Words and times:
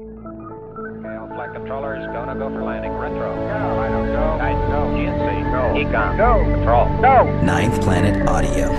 Okay, 0.00 1.14
all 1.14 1.28
flight 1.28 1.52
controllers, 1.52 2.00
is 2.00 2.06
gonna 2.08 2.34
go 2.34 2.48
for 2.50 2.64
landing. 2.64 2.90
Retro. 2.94 3.32
Go, 3.32 3.78
I 3.78 3.88
don't 3.88 4.06
go. 4.08 4.38
Guidance. 4.38 4.66
Go. 4.66 4.90
GNC. 4.90 5.52
Go. 5.52 5.62
EECOM. 5.78 6.16
Go. 6.16 6.42
Control. 6.52 6.86
Go. 7.00 7.42
Ninth 7.42 7.80
Planet 7.80 8.28
Audio. 8.28 8.70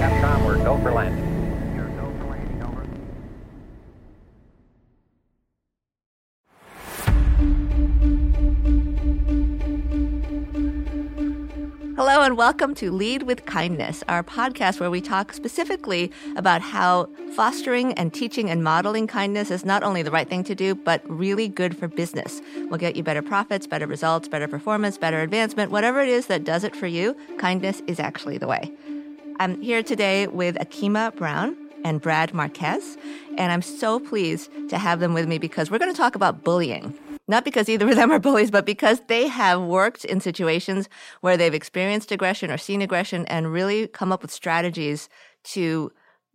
Capcom, 0.00 0.46
we're 0.46 0.56
go 0.64 0.78
for 0.78 0.90
landing. 0.90 1.33
And 12.24 12.38
welcome 12.38 12.74
to 12.76 12.90
Lead 12.90 13.24
with 13.24 13.44
Kindness, 13.44 14.02
our 14.08 14.22
podcast 14.22 14.80
where 14.80 14.90
we 14.90 15.02
talk 15.02 15.34
specifically 15.34 16.10
about 16.36 16.62
how 16.62 17.10
fostering 17.36 17.92
and 17.98 18.14
teaching 18.14 18.48
and 18.48 18.64
modeling 18.64 19.06
kindness 19.06 19.50
is 19.50 19.62
not 19.62 19.82
only 19.82 20.02
the 20.02 20.10
right 20.10 20.26
thing 20.26 20.42
to 20.44 20.54
do, 20.54 20.74
but 20.74 21.02
really 21.06 21.48
good 21.48 21.76
for 21.76 21.86
business. 21.86 22.40
We'll 22.70 22.78
get 22.78 22.96
you 22.96 23.02
better 23.02 23.20
profits, 23.20 23.66
better 23.66 23.86
results, 23.86 24.26
better 24.26 24.48
performance, 24.48 24.96
better 24.96 25.20
advancement, 25.20 25.70
whatever 25.70 26.00
it 26.00 26.08
is 26.08 26.24
that 26.28 26.44
does 26.44 26.64
it 26.64 26.74
for 26.74 26.86
you, 26.86 27.14
kindness 27.36 27.82
is 27.86 28.00
actually 28.00 28.38
the 28.38 28.48
way. 28.48 28.72
I'm 29.38 29.60
here 29.60 29.82
today 29.82 30.26
with 30.26 30.56
Akima 30.56 31.14
Brown 31.14 31.54
and 31.84 32.00
Brad 32.00 32.32
Marques, 32.32 32.96
and 33.36 33.52
I'm 33.52 33.60
so 33.60 34.00
pleased 34.00 34.50
to 34.70 34.78
have 34.78 34.98
them 34.98 35.12
with 35.12 35.28
me 35.28 35.36
because 35.36 35.70
we're 35.70 35.78
going 35.78 35.92
to 35.92 35.96
talk 35.96 36.14
about 36.14 36.42
bullying. 36.42 36.98
Not 37.26 37.44
because 37.44 37.68
either 37.68 37.88
of 37.88 37.96
them 37.96 38.10
are 38.10 38.18
bullies, 38.18 38.50
but 38.50 38.66
because 38.66 39.00
they 39.08 39.28
have 39.28 39.62
worked 39.62 40.04
in 40.04 40.20
situations 40.20 40.88
where 41.20 41.36
they've 41.36 41.54
experienced 41.54 42.12
aggression 42.12 42.50
or 42.50 42.58
seen 42.58 42.82
aggression 42.82 43.24
and 43.26 43.52
really 43.52 43.86
come 43.86 44.12
up 44.12 44.22
with 44.22 44.30
strategies 44.30 45.08
to 45.44 45.90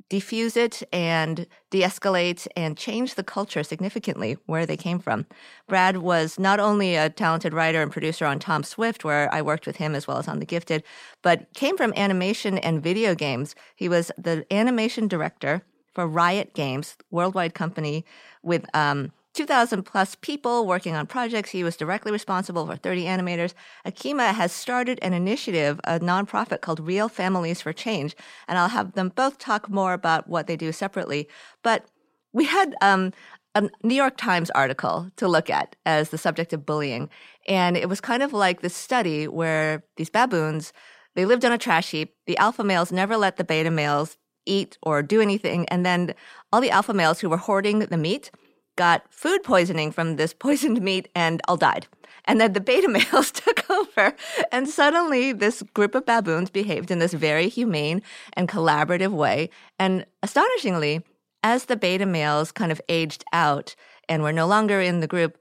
diffuse 0.10 0.58
it 0.58 0.82
and 0.92 1.46
de 1.70 1.84
escalate 1.84 2.48
and 2.56 2.78
change 2.78 3.14
the 3.14 3.24
culture 3.24 3.64
significantly 3.64 4.38
where 4.48 4.66
they 4.66 4.78
came 4.78 4.98
from. 5.00 5.28
Brad 5.68 5.98
was 5.98 6.40
not 6.40 6.60
only 6.60 6.96
a 6.96 7.10
talented 7.10 7.54
writer 7.54 7.82
and 7.82 7.92
producer 7.92 8.26
on 8.26 8.40
Tom 8.40 8.64
Swift, 8.64 9.04
where 9.04 9.32
I 9.34 9.42
worked 9.42 9.68
with 9.68 9.76
him 9.76 9.94
as 9.94 10.08
well 10.08 10.18
as 10.18 10.28
on 10.28 10.40
The 10.40 10.46
Gifted, 10.46 10.84
but 11.22 11.54
came 11.54 11.78
from 11.78 11.94
animation 11.96 12.58
and 12.58 12.82
video 12.82 13.14
games. 13.14 13.54
He 13.76 13.88
was 13.88 14.12
the 14.18 14.46
animation 14.52 15.08
director 15.08 15.64
for 15.94 16.08
Riot 16.08 16.56
Games, 16.56 16.96
worldwide 17.12 17.54
company 17.54 18.04
with 18.42 18.66
um, 18.74 19.12
2,000 19.34 19.84
plus 19.84 20.16
people 20.16 20.66
working 20.66 20.96
on 20.96 21.06
projects. 21.06 21.52
He 21.52 21.64
was 21.64 21.78
directly 21.78 22.12
responsible 22.12 22.66
for 22.66 22.76
30 22.76 23.06
animators. 23.06 23.54
Akima 23.86 24.34
has 24.34 24.52
started 24.52 25.00
an 25.02 25.14
initiative, 25.14 25.80
a 25.84 26.00
nonprofit 26.00 26.62
called 26.62 26.80
Reel 26.80 27.10
Families 27.10 27.62
for 27.62 27.72
Change, 27.72 28.16
and 28.48 28.58
I'll 28.58 28.70
have 28.70 28.94
them 28.94 29.10
both 29.10 29.38
talk 29.38 29.70
more 29.70 29.94
about 29.94 30.28
what 30.28 30.48
they 30.48 30.56
do 30.56 30.72
separately. 30.72 31.28
But 31.64 31.86
we 32.34 32.46
had 32.46 32.76
um, 32.82 33.14
a 33.56 33.70
New 33.84 33.96
York 33.96 34.18
Times 34.18 34.50
article 34.52 35.12
to 35.18 35.28
look 35.28 35.50
at 35.50 35.76
as 35.86 36.10
the 36.10 36.18
subject 36.18 36.54
of 36.54 36.66
bullying, 36.66 37.10
and 37.48 37.78
it 37.78 37.90
was 37.90 38.02
kind 38.02 38.24
of 38.24 38.34
like 38.34 38.62
this 38.62 38.76
study 38.76 39.28
where 39.28 39.84
these 39.98 40.10
baboons 40.10 40.74
they 41.16 41.26
lived 41.26 41.44
on 41.44 41.52
a 41.52 41.58
trash 41.58 41.92
heap. 41.92 42.14
The 42.28 42.38
alpha 42.38 42.64
males 42.64 42.92
never 42.92 43.18
let 43.18 43.38
the 43.38 43.44
beta 43.44 43.72
males 43.72 44.18
eat 44.46 44.78
or 44.84 45.02
do 45.04 45.22
anything, 45.22 45.68
and 45.70 45.86
then 45.86 46.14
all 46.52 46.62
the 46.62 46.72
alpha 46.72 46.94
males 46.94 47.20
who 47.20 47.30
were 47.30 47.38
hoarding 47.38 47.80
the 47.80 47.98
meat 47.98 48.32
got 48.80 49.04
food 49.10 49.44
poisoning 49.44 49.92
from 49.92 50.16
this 50.16 50.34
poisoned 50.34 50.82
meat 50.82 51.10
and 51.14 51.42
all 51.50 51.58
died. 51.58 51.86
And 52.24 52.40
then 52.40 52.54
the 52.54 52.62
beta 52.62 52.88
males 52.98 53.30
took 53.30 53.70
over, 53.70 54.16
and 54.54 54.70
suddenly 54.70 55.34
this 55.34 55.62
group 55.74 55.96
of 55.96 56.06
baboons 56.06 56.50
behaved 56.50 56.90
in 56.90 57.00
this 57.00 57.14
very 57.14 57.50
humane 57.50 58.02
and 58.34 58.48
collaborative 58.48 59.12
way. 59.12 59.50
And 59.78 60.06
astonishingly, 60.24 61.02
as 61.44 61.66
the 61.66 61.76
beta 61.76 62.06
males 62.06 62.54
kind 62.54 62.72
of 62.72 62.82
aged 62.88 63.26
out 63.34 63.76
and 64.08 64.24
were 64.24 64.34
no 64.34 64.48
longer 64.48 64.80
in 64.80 65.02
the 65.02 65.08
group, 65.08 65.38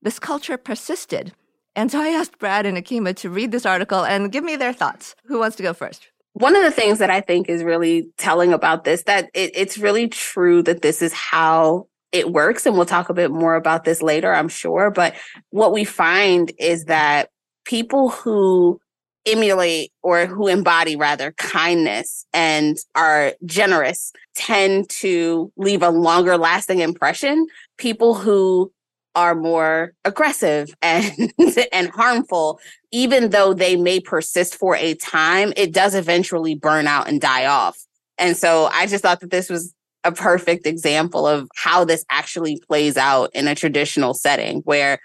this 0.00 0.18
culture 0.18 0.56
persisted. 0.56 1.34
And 1.76 1.92
so 1.92 2.00
I 2.00 2.08
asked 2.08 2.38
Brad 2.38 2.64
and 2.64 2.78
Akima 2.78 3.14
to 3.16 3.28
read 3.28 3.52
this 3.52 3.66
article 3.66 4.02
and 4.04 4.32
give 4.32 4.44
me 4.44 4.56
their 4.56 4.72
thoughts. 4.72 5.14
Who 5.26 5.38
wants 5.38 5.56
to 5.56 5.62
go 5.62 5.74
first? 5.74 6.08
one 6.38 6.54
of 6.54 6.62
the 6.62 6.70
things 6.70 7.00
that 7.00 7.10
I 7.10 7.20
think 7.20 7.48
is 7.48 7.64
really 7.64 8.10
telling 8.16 8.52
about 8.52 8.84
this 8.84 9.02
that 9.04 9.28
it, 9.34 9.50
it's 9.54 9.76
really 9.76 10.06
true 10.06 10.62
that 10.62 10.82
this 10.82 11.02
is 11.02 11.12
how 11.12 11.88
it 12.12 12.32
works. 12.32 12.66
And 12.66 12.76
we'll 12.76 12.86
talk 12.86 13.08
a 13.08 13.14
bit 13.14 13.30
more 13.30 13.54
about 13.54 13.84
this 13.84 14.02
later, 14.02 14.32
I'm 14.32 14.48
sure. 14.48 14.90
But 14.90 15.14
what 15.50 15.72
we 15.72 15.84
find 15.84 16.52
is 16.58 16.86
that 16.86 17.30
people 17.64 18.08
who 18.10 18.80
emulate 19.26 19.92
or 20.02 20.26
who 20.26 20.46
embody 20.46 20.96
rather 20.96 21.32
kindness 21.32 22.24
and 22.32 22.78
are 22.94 23.34
generous 23.44 24.12
tend 24.34 24.88
to 24.88 25.52
leave 25.56 25.82
a 25.82 25.90
longer 25.90 26.38
lasting 26.38 26.80
impression. 26.80 27.46
People 27.76 28.14
who 28.14 28.72
are 29.14 29.34
more 29.34 29.92
aggressive 30.04 30.72
and 30.82 31.32
and 31.72 31.90
harmful 31.90 32.60
even 32.90 33.30
though 33.30 33.52
they 33.52 33.76
may 33.76 34.00
persist 34.00 34.54
for 34.54 34.76
a 34.76 34.94
time 34.94 35.52
it 35.56 35.72
does 35.72 35.94
eventually 35.94 36.54
burn 36.54 36.86
out 36.86 37.08
and 37.08 37.20
die 37.20 37.46
off 37.46 37.84
and 38.16 38.36
so 38.36 38.66
i 38.72 38.86
just 38.86 39.02
thought 39.02 39.20
that 39.20 39.30
this 39.30 39.50
was 39.50 39.74
a 40.04 40.12
perfect 40.12 40.66
example 40.66 41.26
of 41.26 41.48
how 41.56 41.84
this 41.84 42.04
actually 42.10 42.60
plays 42.66 42.96
out 42.96 43.30
in 43.34 43.48
a 43.48 43.54
traditional 43.54 44.14
setting 44.14 44.60
where 44.60 44.98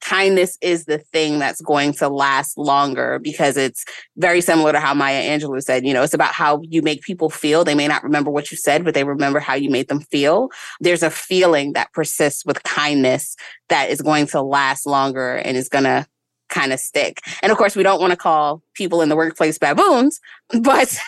kindness 0.00 0.56
is 0.60 0.86
the 0.86 0.98
thing 0.98 1.38
that's 1.38 1.60
going 1.60 1.92
to 1.92 2.08
last 2.08 2.56
longer 2.56 3.18
because 3.18 3.56
it's 3.56 3.84
very 4.16 4.40
similar 4.40 4.72
to 4.72 4.80
how 4.80 4.94
Maya 4.94 5.22
Angelou 5.22 5.62
said, 5.62 5.86
you 5.86 5.92
know, 5.92 6.02
it's 6.02 6.14
about 6.14 6.32
how 6.32 6.60
you 6.62 6.82
make 6.82 7.02
people 7.02 7.30
feel. 7.30 7.64
They 7.64 7.74
may 7.74 7.86
not 7.86 8.02
remember 8.02 8.30
what 8.30 8.50
you 8.50 8.56
said, 8.56 8.84
but 8.84 8.94
they 8.94 9.04
remember 9.04 9.40
how 9.40 9.54
you 9.54 9.70
made 9.70 9.88
them 9.88 10.00
feel. 10.00 10.48
There's 10.80 11.02
a 11.02 11.10
feeling 11.10 11.74
that 11.74 11.92
persists 11.92 12.44
with 12.44 12.62
kindness 12.62 13.36
that 13.68 13.90
is 13.90 14.00
going 14.00 14.26
to 14.28 14.42
last 14.42 14.86
longer 14.86 15.36
and 15.36 15.56
is 15.56 15.68
going 15.68 15.84
to 15.84 16.06
kind 16.48 16.72
of 16.72 16.80
stick. 16.80 17.20
And 17.42 17.52
of 17.52 17.58
course, 17.58 17.76
we 17.76 17.82
don't 17.82 18.00
want 18.00 18.10
to 18.10 18.16
call 18.16 18.62
people 18.74 19.02
in 19.02 19.08
the 19.08 19.16
workplace 19.16 19.58
baboons, 19.58 20.20
but 20.62 20.98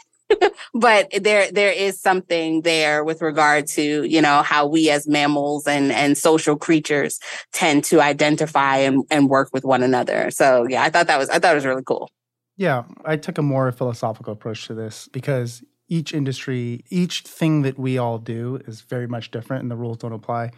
but 0.74 1.10
there 1.20 1.50
there 1.52 1.72
is 1.72 2.00
something 2.00 2.62
there 2.62 3.04
with 3.04 3.22
regard 3.22 3.66
to 3.66 4.04
you 4.04 4.20
know 4.20 4.42
how 4.42 4.66
we 4.66 4.90
as 4.90 5.06
mammals 5.06 5.66
and 5.66 5.92
and 5.92 6.16
social 6.16 6.56
creatures 6.56 7.18
tend 7.52 7.84
to 7.84 8.00
identify 8.00 8.76
and, 8.76 9.04
and 9.10 9.28
work 9.28 9.50
with 9.52 9.64
one 9.64 9.82
another 9.82 10.30
so 10.30 10.66
yeah 10.68 10.82
i 10.82 10.90
thought 10.90 11.06
that 11.06 11.18
was 11.18 11.28
i 11.30 11.38
thought 11.38 11.52
it 11.52 11.56
was 11.56 11.66
really 11.66 11.82
cool 11.84 12.10
Yeah, 12.56 12.84
I 13.04 13.16
took 13.16 13.38
a 13.38 13.42
more 13.42 13.72
philosophical 13.72 14.32
approach 14.32 14.66
to 14.66 14.74
this 14.74 15.08
because 15.08 15.64
each 15.88 16.12
industry, 16.14 16.84
each 16.90 17.22
thing 17.22 17.62
that 17.62 17.78
we 17.78 17.98
all 17.98 18.18
do 18.18 18.60
is 18.66 18.82
very 18.82 19.06
much 19.06 19.30
different 19.30 19.62
and 19.62 19.70
the 19.70 19.76
rules 19.76 19.98
don't 19.98 20.12
apply 20.12 20.52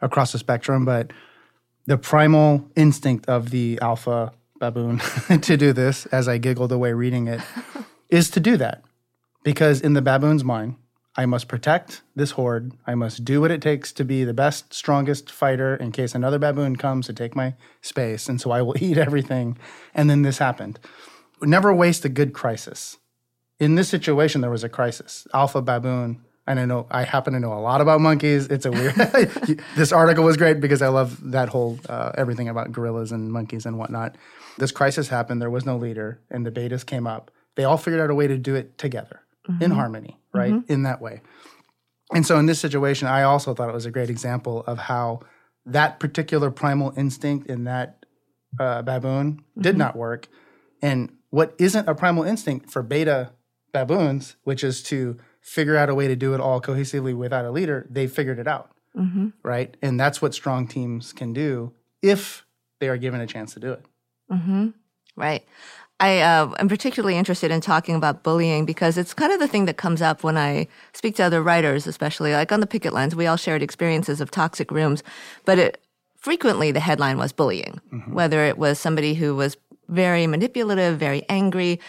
across 0.00 0.32
the 0.32 0.38
spectrum. 0.38 0.84
But 0.84 1.12
the 1.86 1.98
primal 1.98 2.68
instinct 2.76 3.28
of 3.28 3.50
the 3.50 3.78
alpha 3.82 4.32
baboon 4.58 4.98
to 5.42 5.56
do 5.56 5.72
this, 5.72 6.06
as 6.06 6.28
I 6.28 6.38
giggled 6.38 6.72
away 6.72 6.92
reading 6.92 7.28
it, 7.28 7.40
is 8.10 8.30
to 8.30 8.40
do 8.40 8.56
that. 8.56 8.82
Because 9.42 9.80
in 9.80 9.94
the 9.94 10.02
baboon's 10.02 10.44
mind, 10.44 10.76
I 11.18 11.26
must 11.26 11.48
protect 11.48 12.02
this 12.14 12.30
horde. 12.32 12.74
I 12.86 12.94
must 12.94 13.24
do 13.24 13.40
what 13.40 13.50
it 13.50 13.60
takes 13.60 13.90
to 13.94 14.04
be 14.04 14.22
the 14.22 14.32
best, 14.32 14.72
strongest 14.72 15.32
fighter 15.32 15.74
in 15.74 15.90
case 15.90 16.14
another 16.14 16.38
baboon 16.38 16.76
comes 16.76 17.06
to 17.06 17.12
take 17.12 17.34
my 17.34 17.54
space. 17.82 18.28
And 18.28 18.40
so 18.40 18.52
I 18.52 18.62
will 18.62 18.76
eat 18.80 18.96
everything. 18.96 19.58
And 19.94 20.08
then 20.08 20.22
this 20.22 20.38
happened. 20.38 20.78
Never 21.42 21.74
waste 21.74 22.04
a 22.04 22.08
good 22.08 22.32
crisis. 22.32 22.98
In 23.58 23.74
this 23.74 23.88
situation, 23.88 24.42
there 24.42 24.50
was 24.50 24.62
a 24.62 24.68
crisis. 24.68 25.26
Alpha 25.34 25.60
baboon, 25.60 26.24
and 26.46 26.60
I 26.60 26.64
know 26.64 26.86
I 26.88 27.02
happen 27.02 27.32
to 27.32 27.40
know 27.40 27.52
a 27.52 27.58
lot 27.58 27.80
about 27.80 28.00
monkeys. 28.00 28.46
It's 28.46 28.64
a 28.64 28.70
weird. 28.70 28.94
this 29.76 29.90
article 29.90 30.22
was 30.22 30.36
great 30.36 30.60
because 30.60 30.82
I 30.82 30.88
love 30.88 31.18
that 31.32 31.48
whole 31.48 31.80
uh, 31.88 32.12
everything 32.16 32.48
about 32.48 32.70
gorillas 32.70 33.10
and 33.10 33.32
monkeys 33.32 33.66
and 33.66 33.76
whatnot. 33.76 34.14
This 34.58 34.70
crisis 34.70 35.08
happened. 35.08 35.42
There 35.42 35.50
was 35.50 35.66
no 35.66 35.76
leader, 35.76 36.20
and 36.30 36.46
the 36.46 36.52
betas 36.52 36.86
came 36.86 37.08
up. 37.08 37.32
They 37.56 37.64
all 37.64 37.76
figured 37.76 38.00
out 38.00 38.10
a 38.10 38.14
way 38.14 38.28
to 38.28 38.38
do 38.38 38.54
it 38.54 38.78
together 38.78 39.22
in 39.48 39.54
mm-hmm. 39.54 39.72
harmony, 39.72 40.18
right? 40.32 40.52
Mm-hmm. 40.52 40.72
In 40.72 40.82
that 40.84 41.00
way. 41.00 41.22
And 42.14 42.26
so 42.26 42.38
in 42.38 42.46
this 42.46 42.58
situation, 42.58 43.08
I 43.08 43.22
also 43.22 43.54
thought 43.54 43.68
it 43.68 43.74
was 43.74 43.86
a 43.86 43.90
great 43.90 44.10
example 44.10 44.64
of 44.66 44.78
how 44.78 45.20
that 45.66 46.00
particular 46.00 46.50
primal 46.50 46.92
instinct 46.96 47.48
in 47.48 47.64
that 47.64 48.04
uh, 48.58 48.82
baboon 48.82 49.44
did 49.58 49.70
mm-hmm. 49.70 49.78
not 49.78 49.96
work. 49.96 50.28
And 50.80 51.12
what 51.30 51.54
isn't 51.58 51.88
a 51.88 51.94
primal 51.94 52.24
instinct 52.24 52.70
for 52.70 52.82
beta 52.82 53.32
baboons, 53.72 54.36
which 54.44 54.64
is 54.64 54.82
to 54.84 55.18
figure 55.40 55.76
out 55.76 55.90
a 55.90 55.94
way 55.94 56.08
to 56.08 56.16
do 56.16 56.34
it 56.34 56.40
all 56.40 56.60
cohesively 56.60 57.14
without 57.16 57.44
a 57.44 57.50
leader, 57.50 57.86
they 57.90 58.06
figured 58.06 58.38
it 58.38 58.46
out, 58.46 58.70
right? 59.42 59.76
And 59.82 60.00
that's 60.00 60.22
what 60.22 60.34
strong 60.34 60.66
teams 60.66 61.12
can 61.12 61.32
do 61.32 61.72
if 62.00 62.44
they 62.80 62.88
are 62.88 62.96
given 62.96 63.20
a 63.20 63.26
chance 63.26 63.54
to 63.54 63.60
do 63.60 63.72
it. 63.72 63.84
Right. 65.16 65.44
I 66.00 66.20
uh, 66.20 66.52
am 66.58 66.68
particularly 66.68 67.16
interested 67.16 67.50
in 67.50 67.60
talking 67.60 67.96
about 67.96 68.22
bullying 68.22 68.64
because 68.64 68.96
it's 68.96 69.14
kind 69.14 69.32
of 69.32 69.40
the 69.40 69.48
thing 69.48 69.64
that 69.64 69.76
comes 69.76 70.00
up 70.00 70.22
when 70.22 70.36
I 70.36 70.68
speak 70.92 71.16
to 71.16 71.24
other 71.24 71.42
writers, 71.42 71.86
especially 71.86 72.32
like 72.32 72.52
on 72.52 72.60
the 72.60 72.66
picket 72.66 72.92
lines. 72.92 73.16
We 73.16 73.26
all 73.26 73.36
shared 73.36 73.62
experiences 73.62 74.20
of 74.20 74.30
toxic 74.30 74.70
rooms, 74.70 75.02
but 75.44 75.58
it, 75.58 75.82
frequently 76.16 76.70
the 76.70 76.80
headline 76.80 77.18
was 77.18 77.32
bullying, 77.32 77.80
whether 78.12 78.44
it 78.44 78.58
was 78.58 78.78
somebody 78.78 79.14
who 79.14 79.34
was 79.34 79.56
very 79.88 80.26
manipulative, 80.26 80.98
very 80.98 81.24
angry, 81.28 81.80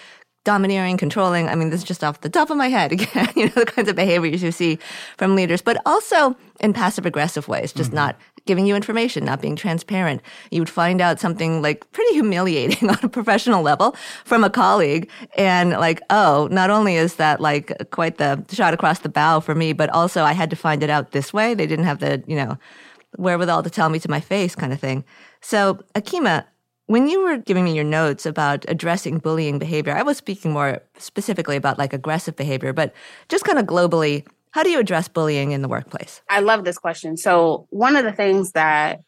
domineering, 0.44 0.98
controlling. 0.98 1.50
I 1.50 1.56
mean, 1.56 1.70
this 1.70 1.82
is 1.82 1.88
just 1.88 2.04
off 2.04 2.22
the 2.22 2.30
top 2.30 2.50
of 2.50 2.58
my 2.58 2.68
head 2.68 2.92
again, 2.94 3.30
you 3.36 3.46
know, 3.46 3.54
the 3.56 3.66
kinds 3.66 3.90
of 3.90 3.96
behaviors 3.96 4.42
you 4.42 4.52
see 4.52 4.80
from 5.18 5.36
leaders, 5.36 5.62
but 5.62 5.82
also 5.86 6.36
in 6.60 6.74
passive 6.74 7.06
aggressive 7.06 7.48
ways, 7.48 7.72
just 7.72 7.90
mm-hmm. 7.90 7.98
not 7.98 8.20
giving 8.46 8.66
you 8.66 8.76
information, 8.76 9.26
not 9.26 9.42
being 9.42 9.56
transparent. 9.56 10.22
You 10.50 10.62
would 10.62 10.70
find 10.70 11.02
out 11.02 11.20
something 11.20 11.62
like 11.62 11.90
pretty 11.92 12.14
humiliating 12.14 12.90
on 12.90 12.98
a 13.04 13.10
professional 13.10 13.62
level 13.62 13.96
from 14.26 14.44
a 14.44 14.50
colleague. 14.50 15.10
And 15.38 15.72
like, 15.72 16.02
oh, 16.10 16.48
not 16.52 16.70
only 16.70 16.96
is 16.96 17.16
that 17.16 17.40
like 17.42 17.72
quite 17.92 18.18
the 18.18 18.44
shot 18.52 18.74
across 18.74 19.00
the 19.00 19.10
bow 19.10 19.40
for 19.40 19.56
me, 19.56 19.74
but 19.74 19.90
also 19.90 20.24
I 20.24 20.34
had 20.34 20.50
to 20.50 20.56
find 20.56 20.84
it 20.84 20.90
out 20.90 21.12
this 21.12 21.34
way. 21.34 21.54
They 21.54 21.68
didn't 21.68 21.86
have 21.86 22.00
the, 22.00 22.24
you 22.28 22.36
know, 22.36 22.58
wherewithal 23.18 23.64
to 23.64 23.70
tell 23.70 23.90
me 23.90 24.00
to 24.00 24.10
my 24.10 24.20
face 24.20 24.56
kind 24.56 24.74
of 24.74 24.80
thing. 24.80 25.04
So, 25.42 25.80
Akima, 25.96 26.46
when 26.90 27.08
you 27.08 27.22
were 27.24 27.38
giving 27.38 27.66
me 27.66 27.76
your 27.76 27.84
notes 27.84 28.26
about 28.26 28.66
addressing 28.68 29.20
bullying 29.20 29.60
behavior, 29.60 29.96
I 29.96 30.02
was 30.02 30.18
speaking 30.18 30.52
more 30.52 30.82
specifically 30.98 31.56
about 31.56 31.78
like 31.78 31.94
aggressive 31.94 32.36
behavior, 32.36 32.74
but 32.74 32.94
just 33.30 33.44
kind 33.44 33.60
of 33.60 33.68
globally, 33.68 34.26
how 34.50 34.64
do 34.64 34.72
you 34.72 34.80
address 34.80 35.08
bullying 35.08 35.52
in 35.52 35.62
the 35.62 35.68
workplace? 35.68 36.24
I 36.32 36.40
love 36.40 36.66
this 36.66 36.80
question. 36.80 37.16
So, 37.16 37.68
one 37.70 37.96
of 37.96 38.06
the 38.06 38.12
things 38.12 38.54
that 38.54 39.02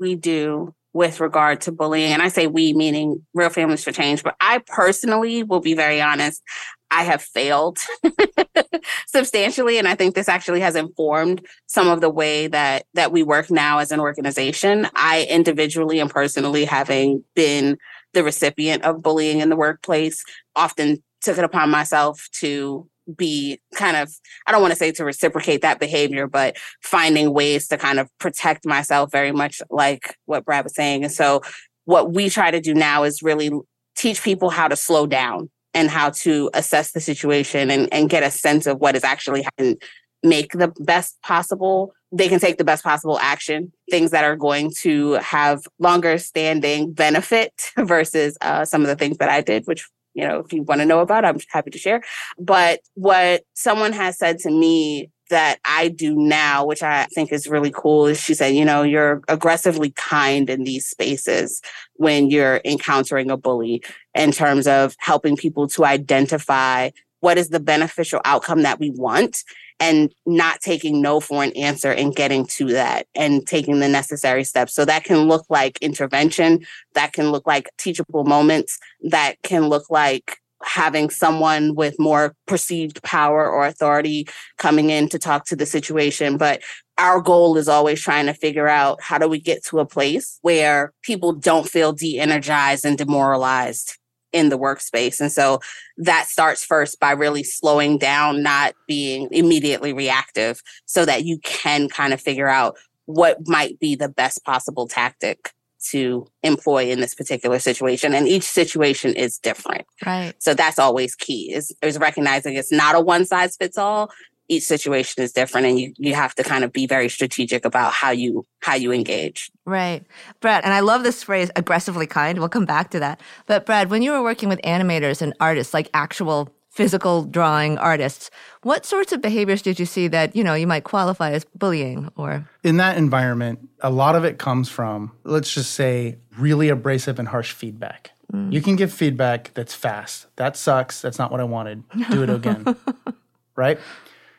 we 0.00 0.16
do 0.16 0.74
with 0.94 1.20
regard 1.20 1.60
to 1.60 1.70
bullying, 1.70 2.12
and 2.12 2.22
I 2.22 2.28
say 2.28 2.48
we 2.48 2.72
meaning 2.72 3.24
Reel 3.34 3.50
Families 3.50 3.84
for 3.84 3.92
Change, 3.92 4.24
but 4.24 4.34
I 4.40 4.58
personally 4.66 5.44
will 5.44 5.60
be 5.60 5.74
very 5.74 6.00
honest, 6.00 6.42
I 6.90 7.04
have 7.04 7.22
failed 7.22 7.78
substantially 9.06 9.78
and 9.78 9.88
I 9.88 9.94
think 9.94 10.14
this 10.14 10.28
actually 10.28 10.60
has 10.60 10.76
informed 10.76 11.46
some 11.66 11.88
of 11.88 12.00
the 12.00 12.10
way 12.10 12.46
that 12.46 12.86
that 12.94 13.12
we 13.12 13.22
work 13.22 13.50
now 13.50 13.78
as 13.78 13.92
an 13.92 14.00
organization. 14.00 14.88
I 14.94 15.26
individually 15.28 15.98
and 15.98 16.10
personally 16.10 16.64
having 16.64 17.24
been 17.34 17.78
the 18.14 18.24
recipient 18.24 18.84
of 18.84 19.02
bullying 19.02 19.40
in 19.40 19.50
the 19.50 19.56
workplace 19.56 20.24
often 20.54 21.02
took 21.22 21.38
it 21.38 21.44
upon 21.44 21.70
myself 21.70 22.28
to 22.40 22.88
be 23.16 23.60
kind 23.74 23.96
of 23.96 24.10
I 24.46 24.52
don't 24.52 24.62
want 24.62 24.72
to 24.72 24.78
say 24.78 24.92
to 24.92 25.04
reciprocate 25.04 25.62
that 25.62 25.80
behavior, 25.80 26.26
but 26.26 26.56
finding 26.82 27.32
ways 27.32 27.68
to 27.68 27.78
kind 27.78 27.98
of 27.98 28.08
protect 28.18 28.64
myself 28.64 29.12
very 29.12 29.32
much 29.32 29.60
like 29.70 30.16
what 30.26 30.44
Brad 30.44 30.64
was 30.64 30.74
saying. 30.74 31.04
And 31.04 31.12
so 31.12 31.42
what 31.84 32.12
we 32.12 32.28
try 32.28 32.50
to 32.50 32.60
do 32.60 32.74
now 32.74 33.04
is 33.04 33.22
really 33.22 33.50
teach 33.96 34.22
people 34.22 34.50
how 34.50 34.68
to 34.68 34.76
slow 34.76 35.06
down 35.06 35.50
and 35.76 35.90
how 35.90 36.10
to 36.10 36.50
assess 36.54 36.92
the 36.92 37.00
situation 37.00 37.70
and, 37.70 37.92
and 37.92 38.10
get 38.10 38.22
a 38.22 38.30
sense 38.30 38.66
of 38.66 38.78
what 38.78 38.96
is 38.96 39.04
actually 39.04 39.42
happening 39.42 39.76
make 40.22 40.52
the 40.52 40.72
best 40.80 41.20
possible 41.22 41.92
they 42.10 42.28
can 42.28 42.40
take 42.40 42.56
the 42.56 42.64
best 42.64 42.82
possible 42.82 43.18
action 43.20 43.70
things 43.90 44.10
that 44.10 44.24
are 44.24 44.34
going 44.34 44.72
to 44.76 45.12
have 45.14 45.68
longer 45.78 46.18
standing 46.18 46.92
benefit 46.92 47.70
versus 47.78 48.36
uh, 48.40 48.64
some 48.64 48.80
of 48.80 48.88
the 48.88 48.96
things 48.96 49.18
that 49.18 49.28
i 49.28 49.40
did 49.40 49.64
which 49.66 49.86
you 50.16 50.26
know, 50.26 50.38
if 50.38 50.50
you 50.50 50.62
want 50.62 50.80
to 50.80 50.86
know 50.86 51.00
about, 51.00 51.26
I'm 51.26 51.38
happy 51.50 51.70
to 51.70 51.78
share. 51.78 52.00
But 52.38 52.80
what 52.94 53.42
someone 53.52 53.92
has 53.92 54.18
said 54.18 54.38
to 54.40 54.50
me 54.50 55.10
that 55.30 55.58
I 55.64 55.88
do 55.88 56.14
now, 56.16 56.64
which 56.64 56.82
I 56.82 57.06
think 57.14 57.32
is 57.32 57.46
really 57.46 57.72
cool, 57.74 58.06
is 58.06 58.20
she 58.20 58.34
said, 58.34 58.54
you 58.54 58.64
know, 58.64 58.82
you're 58.82 59.22
aggressively 59.28 59.90
kind 59.90 60.48
in 60.48 60.64
these 60.64 60.86
spaces 60.86 61.62
when 61.94 62.30
you're 62.30 62.60
encountering 62.64 63.30
a 63.30 63.36
bully 63.36 63.82
in 64.14 64.32
terms 64.32 64.66
of 64.66 64.94
helping 64.98 65.36
people 65.36 65.68
to 65.68 65.84
identify 65.84 66.90
what 67.20 67.38
is 67.38 67.48
the 67.48 67.60
beneficial 67.60 68.20
outcome 68.24 68.62
that 68.62 68.78
we 68.78 68.90
want 68.90 69.42
and 69.80 70.14
not 70.24 70.60
taking 70.60 71.02
no 71.02 71.20
for 71.20 71.42
an 71.42 71.52
answer 71.52 71.90
and 71.90 72.16
getting 72.16 72.46
to 72.46 72.66
that 72.66 73.06
and 73.14 73.46
taking 73.46 73.80
the 73.80 73.88
necessary 73.88 74.44
steps. 74.44 74.74
So 74.74 74.84
that 74.84 75.04
can 75.04 75.28
look 75.28 75.44
like 75.48 75.78
intervention, 75.82 76.64
that 76.94 77.12
can 77.12 77.30
look 77.30 77.46
like 77.46 77.68
teachable 77.78 78.24
moments, 78.24 78.78
that 79.10 79.36
can 79.42 79.68
look 79.68 79.90
like 79.90 80.38
having 80.62 81.10
someone 81.10 81.74
with 81.74 81.98
more 81.98 82.34
perceived 82.46 83.02
power 83.02 83.48
or 83.48 83.66
authority 83.66 84.26
coming 84.58 84.90
in 84.90 85.08
to 85.10 85.18
talk 85.18 85.44
to 85.46 85.56
the 85.56 85.66
situation. 85.66 86.36
But 86.36 86.62
our 86.98 87.20
goal 87.20 87.56
is 87.56 87.68
always 87.68 88.00
trying 88.00 88.26
to 88.26 88.34
figure 88.34 88.68
out 88.68 89.02
how 89.02 89.18
do 89.18 89.28
we 89.28 89.38
get 89.38 89.64
to 89.66 89.80
a 89.80 89.86
place 89.86 90.38
where 90.42 90.92
people 91.02 91.32
don't 91.32 91.68
feel 91.68 91.92
de 91.92 92.18
energized 92.18 92.84
and 92.84 92.96
demoralized 92.96 93.98
in 94.32 94.48
the 94.48 94.58
workspace. 94.58 95.20
And 95.20 95.30
so 95.30 95.60
that 95.98 96.26
starts 96.26 96.64
first 96.64 96.98
by 97.00 97.12
really 97.12 97.42
slowing 97.42 97.98
down, 97.98 98.42
not 98.42 98.74
being 98.86 99.28
immediately 99.30 99.92
reactive, 99.92 100.62
so 100.84 101.04
that 101.04 101.24
you 101.24 101.38
can 101.38 101.88
kind 101.88 102.12
of 102.12 102.20
figure 102.20 102.48
out 102.48 102.76
what 103.06 103.46
might 103.46 103.78
be 103.78 103.94
the 103.94 104.08
best 104.08 104.44
possible 104.44 104.88
tactic 104.88 105.52
to 105.90 106.26
employ 106.42 106.90
in 106.90 107.00
this 107.00 107.14
particular 107.14 107.58
situation. 107.58 108.14
And 108.14 108.28
each 108.28 108.44
situation 108.44 109.14
is 109.14 109.38
different. 109.38 109.86
Right. 110.04 110.34
So 110.38 110.54
that's 110.54 110.78
always 110.78 111.14
key 111.14 111.52
is, 111.52 111.74
is 111.82 111.98
recognizing 111.98 112.54
it's 112.54 112.72
not 112.72 112.94
a 112.94 113.00
one 113.00 113.24
size 113.24 113.56
fits 113.56 113.78
all 113.78 114.10
each 114.48 114.62
situation 114.62 115.22
is 115.22 115.32
different 115.32 115.66
and 115.66 115.80
you, 115.80 115.92
you 115.96 116.14
have 116.14 116.34
to 116.34 116.44
kind 116.44 116.64
of 116.64 116.72
be 116.72 116.86
very 116.86 117.08
strategic 117.08 117.64
about 117.64 117.92
how 117.92 118.10
you 118.10 118.46
how 118.60 118.74
you 118.74 118.92
engage 118.92 119.50
right 119.64 120.04
brad 120.40 120.64
and 120.64 120.72
i 120.72 120.80
love 120.80 121.02
this 121.02 121.22
phrase 121.22 121.50
aggressively 121.56 122.06
kind 122.06 122.38
we'll 122.38 122.48
come 122.48 122.64
back 122.64 122.90
to 122.90 123.00
that 123.00 123.20
but 123.46 123.66
brad 123.66 123.90
when 123.90 124.02
you 124.02 124.12
were 124.12 124.22
working 124.22 124.48
with 124.48 124.60
animators 124.62 125.20
and 125.20 125.34
artists 125.40 125.74
like 125.74 125.88
actual 125.94 126.48
physical 126.76 127.24
drawing 127.24 127.78
artists 127.78 128.30
what 128.62 128.84
sorts 128.84 129.12
of 129.12 129.22
behaviors 129.22 129.62
did 129.62 129.80
you 129.80 129.86
see 129.86 130.08
that 130.08 130.36
you 130.36 130.44
know 130.44 130.54
you 130.54 130.66
might 130.66 130.84
qualify 130.84 131.30
as 131.30 131.44
bullying 131.54 132.10
or 132.16 132.48
in 132.62 132.76
that 132.76 132.96
environment 132.96 133.58
a 133.80 133.90
lot 133.90 134.14
of 134.14 134.24
it 134.24 134.38
comes 134.38 134.68
from 134.68 135.10
let's 135.24 135.52
just 135.52 135.72
say 135.72 136.18
really 136.36 136.68
abrasive 136.68 137.18
and 137.18 137.28
harsh 137.28 137.52
feedback 137.52 138.12
you 138.50 138.60
can 138.60 138.76
give 138.76 138.92
feedback 138.92 139.52
that's 139.54 139.72
fast 139.72 140.26
that 140.36 140.56
sucks 140.56 141.00
that's 141.00 141.18
not 141.18 141.30
what 141.30 141.40
i 141.40 141.44
wanted 141.44 141.82
do 142.10 142.22
it 142.22 142.28
again 142.28 142.76
right 143.56 143.78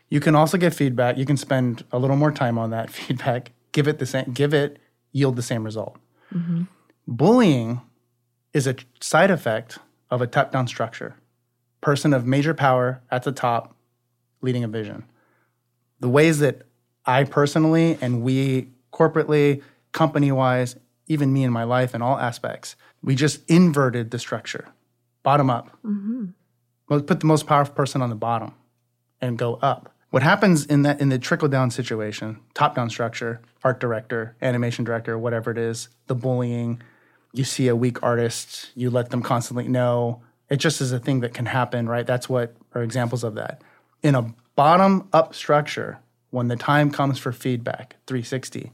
you 0.10 0.20
can 0.20 0.36
also 0.36 0.58
get 0.58 0.74
feedback. 0.74 1.18
You 1.18 1.26
can 1.26 1.38
spend 1.38 1.84
a 1.92 2.00
little 2.00 2.16
more 2.16 2.32
time 2.32 2.58
on 2.58 2.70
that 2.72 2.90
feedback. 2.98 3.52
Give 3.72 3.88
it 3.88 4.00
the 4.00 4.06
same. 4.06 4.32
Give 4.34 4.54
it 4.54 4.80
yield 5.12 5.36
the 5.36 5.42
same 5.42 5.64
result. 5.64 5.98
Mm-hmm. 6.34 6.64
Bullying 7.08 7.82
is 8.54 8.68
a 8.68 8.76
side 9.00 9.32
effect 9.32 9.80
of 10.10 10.22
a 10.22 10.28
top-down 10.28 10.68
structure. 10.68 11.16
Person 11.88 12.14
of 12.14 12.26
major 12.26 12.54
power 12.54 13.02
at 13.10 13.24
the 13.24 13.32
top, 13.32 13.74
leading 14.42 14.62
a 14.66 14.68
vision. 14.68 15.06
The 16.02 16.10
ways 16.10 16.40
that 16.40 16.64
I 17.06 17.24
personally 17.24 17.98
and 18.02 18.24
we 18.24 18.68
corporately, 18.92 19.64
company-wise, 19.94 20.76
even 21.08 21.32
me 21.32 21.46
in 21.46 21.54
my 21.54 21.64
life 21.64 21.96
in 21.96 22.02
all 22.02 22.20
aspects, 22.20 22.76
we 23.02 23.16
just 23.16 23.40
inverted 23.50 24.12
the 24.12 24.20
structure, 24.20 24.68
bottom 25.24 25.50
up. 25.50 25.70
Mm-hmm. 25.86 26.26
Put 26.90 27.22
the 27.22 27.26
most 27.26 27.48
powerful 27.48 27.74
person 27.74 28.02
on 28.02 28.10
the 28.10 28.18
bottom 28.18 28.54
and 29.22 29.38
go 29.38 29.54
up. 29.62 29.96
What 30.10 30.24
happens 30.24 30.66
in 30.66 30.82
that 30.82 31.00
in 31.00 31.08
the 31.08 31.18
trickle 31.18 31.48
down 31.48 31.72
situation, 31.72 32.42
top 32.54 32.76
down 32.76 32.90
structure, 32.90 33.40
art 33.64 33.80
director, 33.80 34.36
animation 34.42 34.84
director, 34.84 35.18
whatever 35.18 35.52
it 35.52 35.58
is, 35.58 35.88
the 36.08 36.16
bullying, 36.16 36.82
you 37.32 37.46
see 37.46 37.70
a 37.70 37.78
weak 37.78 38.04
artist, 38.04 38.72
you 38.76 38.90
let 38.90 39.10
them 39.10 39.22
constantly 39.22 39.70
know. 39.70 40.22
It 40.50 40.58
just 40.58 40.82
is 40.82 40.92
a 40.92 41.00
thing 41.00 41.20
that 41.22 41.34
can 41.34 41.48
happen, 41.48 41.90
right? 41.90 42.06
That's 42.06 42.30
what 42.30 42.56
are 42.74 42.82
examples 42.82 43.24
of 43.24 43.36
that. 43.36 43.62
In 44.02 44.16
a 44.16 44.34
bottom 44.56 45.08
up 45.12 45.36
structure, 45.36 46.00
when 46.30 46.48
the 46.48 46.56
time 46.56 46.92
comes 46.92 47.20
for 47.20 47.32
feedback, 47.32 47.96
360, 48.06 48.72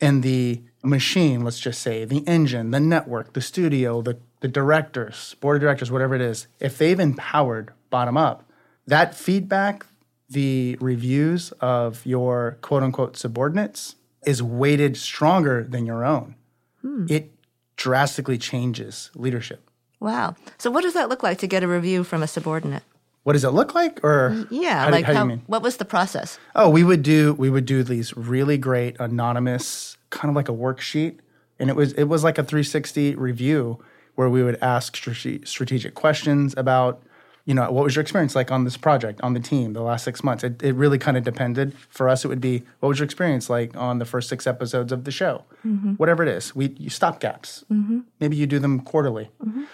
and 0.00 0.22
the 0.22 0.62
machine, 0.82 1.44
let's 1.44 1.60
just 1.60 1.82
say, 1.82 2.04
the 2.04 2.26
engine, 2.26 2.70
the 2.70 2.80
network, 2.80 3.34
the 3.34 3.40
studio, 3.40 4.00
the, 4.00 4.18
the 4.40 4.48
directors, 4.48 5.34
board 5.40 5.56
of 5.56 5.62
directors, 5.62 5.90
whatever 5.90 6.14
it 6.14 6.22
is, 6.22 6.46
if 6.58 6.78
they've 6.78 7.00
empowered 7.00 7.72
bottom 7.90 8.16
up, 8.16 8.50
that 8.86 9.14
feedback, 9.14 9.86
the 10.28 10.76
reviews 10.80 11.52
of 11.60 12.04
your 12.06 12.58
quote 12.62 12.82
unquote 12.82 13.16
subordinates 13.16 13.96
is 14.24 14.42
weighted 14.42 14.96
stronger 14.96 15.64
than 15.64 15.86
your 15.86 16.04
own. 16.04 16.36
Hmm. 16.82 17.06
It 17.08 17.32
drastically 17.76 18.38
changes 18.38 19.10
leadership. 19.14 19.69
Wow. 20.00 20.34
So, 20.58 20.70
what 20.70 20.82
does 20.82 20.94
that 20.94 21.08
look 21.08 21.22
like 21.22 21.38
to 21.38 21.46
get 21.46 21.62
a 21.62 21.68
review 21.68 22.04
from 22.04 22.22
a 22.22 22.26
subordinate? 22.26 22.82
What 23.22 23.34
does 23.34 23.44
it 23.44 23.50
look 23.50 23.74
like, 23.74 24.02
or 24.02 24.46
yeah, 24.50 24.84
how, 24.84 24.90
like 24.90 25.04
how, 25.04 25.12
how, 25.12 25.24
do 25.24 25.30
you 25.30 25.36
mean? 25.36 25.44
what 25.46 25.62
was 25.62 25.76
the 25.76 25.84
process? 25.84 26.38
Oh, 26.54 26.70
we 26.70 26.82
would 26.82 27.02
do 27.02 27.34
we 27.34 27.50
would 27.50 27.66
do 27.66 27.82
these 27.82 28.16
really 28.16 28.56
great 28.56 28.96
anonymous, 28.98 29.98
kind 30.08 30.30
of 30.30 30.36
like 30.36 30.48
a 30.48 30.52
worksheet, 30.52 31.18
and 31.58 31.68
it 31.68 31.76
was 31.76 31.92
it 31.92 32.04
was 32.04 32.24
like 32.24 32.38
a 32.38 32.42
360 32.42 33.14
review 33.16 33.78
where 34.14 34.28
we 34.28 34.42
would 34.42 34.58
ask 34.62 34.96
strate- 34.96 35.46
strategic 35.46 35.94
questions 35.94 36.54
about 36.56 37.02
you 37.46 37.54
know, 37.54 37.70
what 37.70 37.84
was 37.84 37.96
your 37.96 38.02
experience 38.02 38.36
like 38.36 38.50
on 38.50 38.64
this 38.64 38.76
project, 38.76 39.20
on 39.22 39.34
the 39.34 39.40
team, 39.40 39.72
the 39.72 39.82
last 39.82 40.04
six 40.04 40.22
months? 40.22 40.44
It, 40.44 40.62
it 40.62 40.74
really 40.74 40.98
kind 40.98 41.16
of 41.16 41.24
depended. 41.24 41.74
For 41.88 42.08
us, 42.08 42.24
it 42.24 42.28
would 42.28 42.40
be, 42.40 42.62
what 42.80 42.90
was 42.90 42.98
your 42.98 43.04
experience 43.04 43.48
like 43.50 43.76
on 43.76 43.98
the 43.98 44.04
first 44.04 44.28
six 44.28 44.46
episodes 44.46 44.92
of 44.92 45.04
the 45.04 45.10
show? 45.10 45.44
Mm-hmm. 45.66 45.94
Whatever 45.94 46.22
it 46.22 46.28
is, 46.28 46.54
we 46.54 46.68
you 46.78 46.90
stop 46.90 47.18
gaps. 47.18 47.64
Mm-hmm. 47.70 48.00
Maybe 48.20 48.36
you 48.36 48.46
do 48.46 48.58
them 48.58 48.80
quarterly, 48.80 49.30
mm-hmm. 49.44 49.64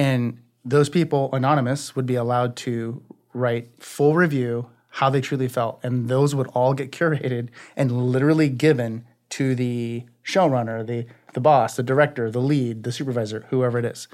And 0.00 0.38
those 0.64 0.88
people, 0.88 1.30
anonymous, 1.32 1.94
would 1.96 2.06
be 2.06 2.14
allowed 2.14 2.56
to 2.56 3.02
write 3.32 3.70
full 3.78 4.14
review 4.14 4.68
how 4.94 5.08
they 5.08 5.20
truly 5.20 5.48
felt, 5.48 5.78
and 5.82 6.08
those 6.08 6.34
would 6.34 6.48
all 6.48 6.74
get 6.74 6.90
curated 6.90 7.48
and 7.76 7.92
literally 7.92 8.48
given 8.48 9.04
to 9.30 9.54
the 9.54 10.04
showrunner, 10.24 10.86
the 10.86 11.06
the 11.32 11.40
boss, 11.40 11.76
the 11.76 11.82
director, 11.82 12.28
the 12.28 12.40
lead, 12.40 12.82
the 12.82 12.90
supervisor, 12.90 13.46
whoever 13.50 13.78
it 13.78 13.84
is, 13.84 14.08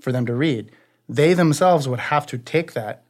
for 0.00 0.12
them 0.12 0.24
to 0.24 0.34
read 0.34 0.70
they 1.10 1.34
themselves 1.34 1.88
would 1.88 1.98
have 1.98 2.24
to 2.24 2.38
take 2.38 2.72
that 2.72 3.02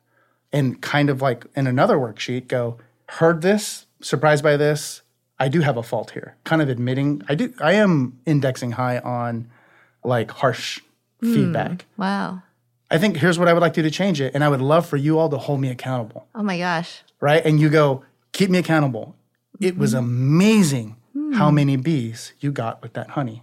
and 0.52 0.80
kind 0.80 1.10
of 1.10 1.20
like 1.20 1.44
in 1.54 1.66
another 1.66 1.96
worksheet 1.96 2.48
go, 2.48 2.78
heard 3.06 3.42
this, 3.42 3.86
surprised 4.00 4.42
by 4.42 4.56
this, 4.56 5.02
I 5.38 5.48
do 5.48 5.60
have 5.60 5.76
a 5.76 5.82
fault 5.82 6.12
here. 6.12 6.36
Kind 6.44 6.62
of 6.62 6.68
admitting 6.68 7.22
I 7.28 7.34
do 7.34 7.52
I 7.60 7.74
am 7.74 8.18
indexing 8.26 8.72
high 8.72 8.98
on 8.98 9.50
like 10.02 10.30
harsh 10.30 10.80
Hmm. 11.20 11.34
feedback. 11.34 11.86
Wow. 11.96 12.42
I 12.90 12.98
think 12.98 13.16
here's 13.16 13.38
what 13.38 13.48
I 13.48 13.52
would 13.52 13.60
like 13.60 13.74
to 13.74 13.82
do 13.82 13.88
to 13.88 13.94
change 13.94 14.20
it. 14.20 14.34
And 14.34 14.42
I 14.42 14.48
would 14.48 14.60
love 14.60 14.86
for 14.86 14.96
you 14.96 15.18
all 15.18 15.28
to 15.28 15.38
hold 15.38 15.60
me 15.60 15.68
accountable. 15.68 16.26
Oh 16.34 16.42
my 16.42 16.58
gosh. 16.58 17.02
Right. 17.20 17.44
And 17.44 17.60
you 17.60 17.68
go, 17.68 18.04
keep 18.32 18.50
me 18.50 18.58
accountable. 18.58 19.14
It 19.60 19.76
was 19.76 19.94
mm-hmm. 19.94 20.04
amazing 20.04 20.96
hmm. 21.12 21.32
how 21.32 21.50
many 21.50 21.76
bees 21.76 22.32
you 22.40 22.50
got 22.50 22.82
with 22.82 22.94
that 22.94 23.10
honey. 23.10 23.42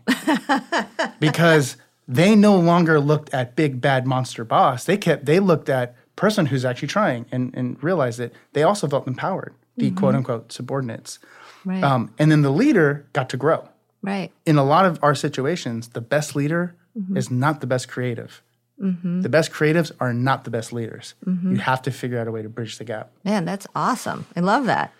because 1.19 1.77
they 2.07 2.35
no 2.35 2.57
longer 2.57 2.99
looked 2.99 3.33
at 3.33 3.55
big 3.55 3.79
bad 3.79 4.05
monster 4.05 4.43
boss. 4.43 4.85
They 4.85 4.97
kept 4.97 5.25
they 5.25 5.39
looked 5.39 5.69
at 5.69 5.95
person 6.15 6.47
who's 6.47 6.65
actually 6.65 6.87
trying 6.87 7.25
and, 7.31 7.53
and 7.55 7.81
realized 7.83 8.19
that 8.19 8.33
they 8.53 8.63
also 8.63 8.87
felt 8.87 9.07
empowered, 9.07 9.53
the 9.77 9.87
mm-hmm. 9.87 9.97
quote 9.97 10.15
unquote 10.15 10.51
subordinates. 10.51 11.19
Right. 11.63 11.83
Um, 11.83 12.13
and 12.17 12.31
then 12.31 12.41
the 12.41 12.51
leader 12.51 13.05
got 13.13 13.29
to 13.29 13.37
grow. 13.37 13.67
right. 14.01 14.31
In 14.45 14.57
a 14.57 14.63
lot 14.63 14.85
of 14.85 14.99
our 15.03 15.15
situations, 15.15 15.89
the 15.89 16.01
best 16.01 16.35
leader 16.35 16.75
Mm-hmm. 16.97 17.17
is 17.17 17.29
not 17.29 17.61
the 17.61 17.67
best 17.67 17.87
creative. 17.87 18.41
Mm-hmm. 18.81 19.21
The 19.21 19.29
best 19.29 19.51
creatives 19.51 19.91
are 19.99 20.13
not 20.13 20.43
the 20.43 20.49
best 20.49 20.73
leaders. 20.73 21.13
Mm-hmm. 21.25 21.53
You 21.53 21.57
have 21.59 21.81
to 21.83 21.91
figure 21.91 22.19
out 22.19 22.27
a 22.27 22.31
way 22.31 22.41
to 22.41 22.49
bridge 22.49 22.77
the 22.77 22.83
gap. 22.83 23.11
Man, 23.23 23.45
that's 23.45 23.67
awesome. 23.75 24.25
I 24.35 24.39
love 24.39 24.65
that. 24.65 24.93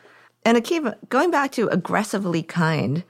And 0.46 0.58
Akima, 0.58 0.96
going 1.10 1.32
back 1.32 1.52
to 1.54 1.68
aggressively 1.70 2.44
kind, 2.44 3.04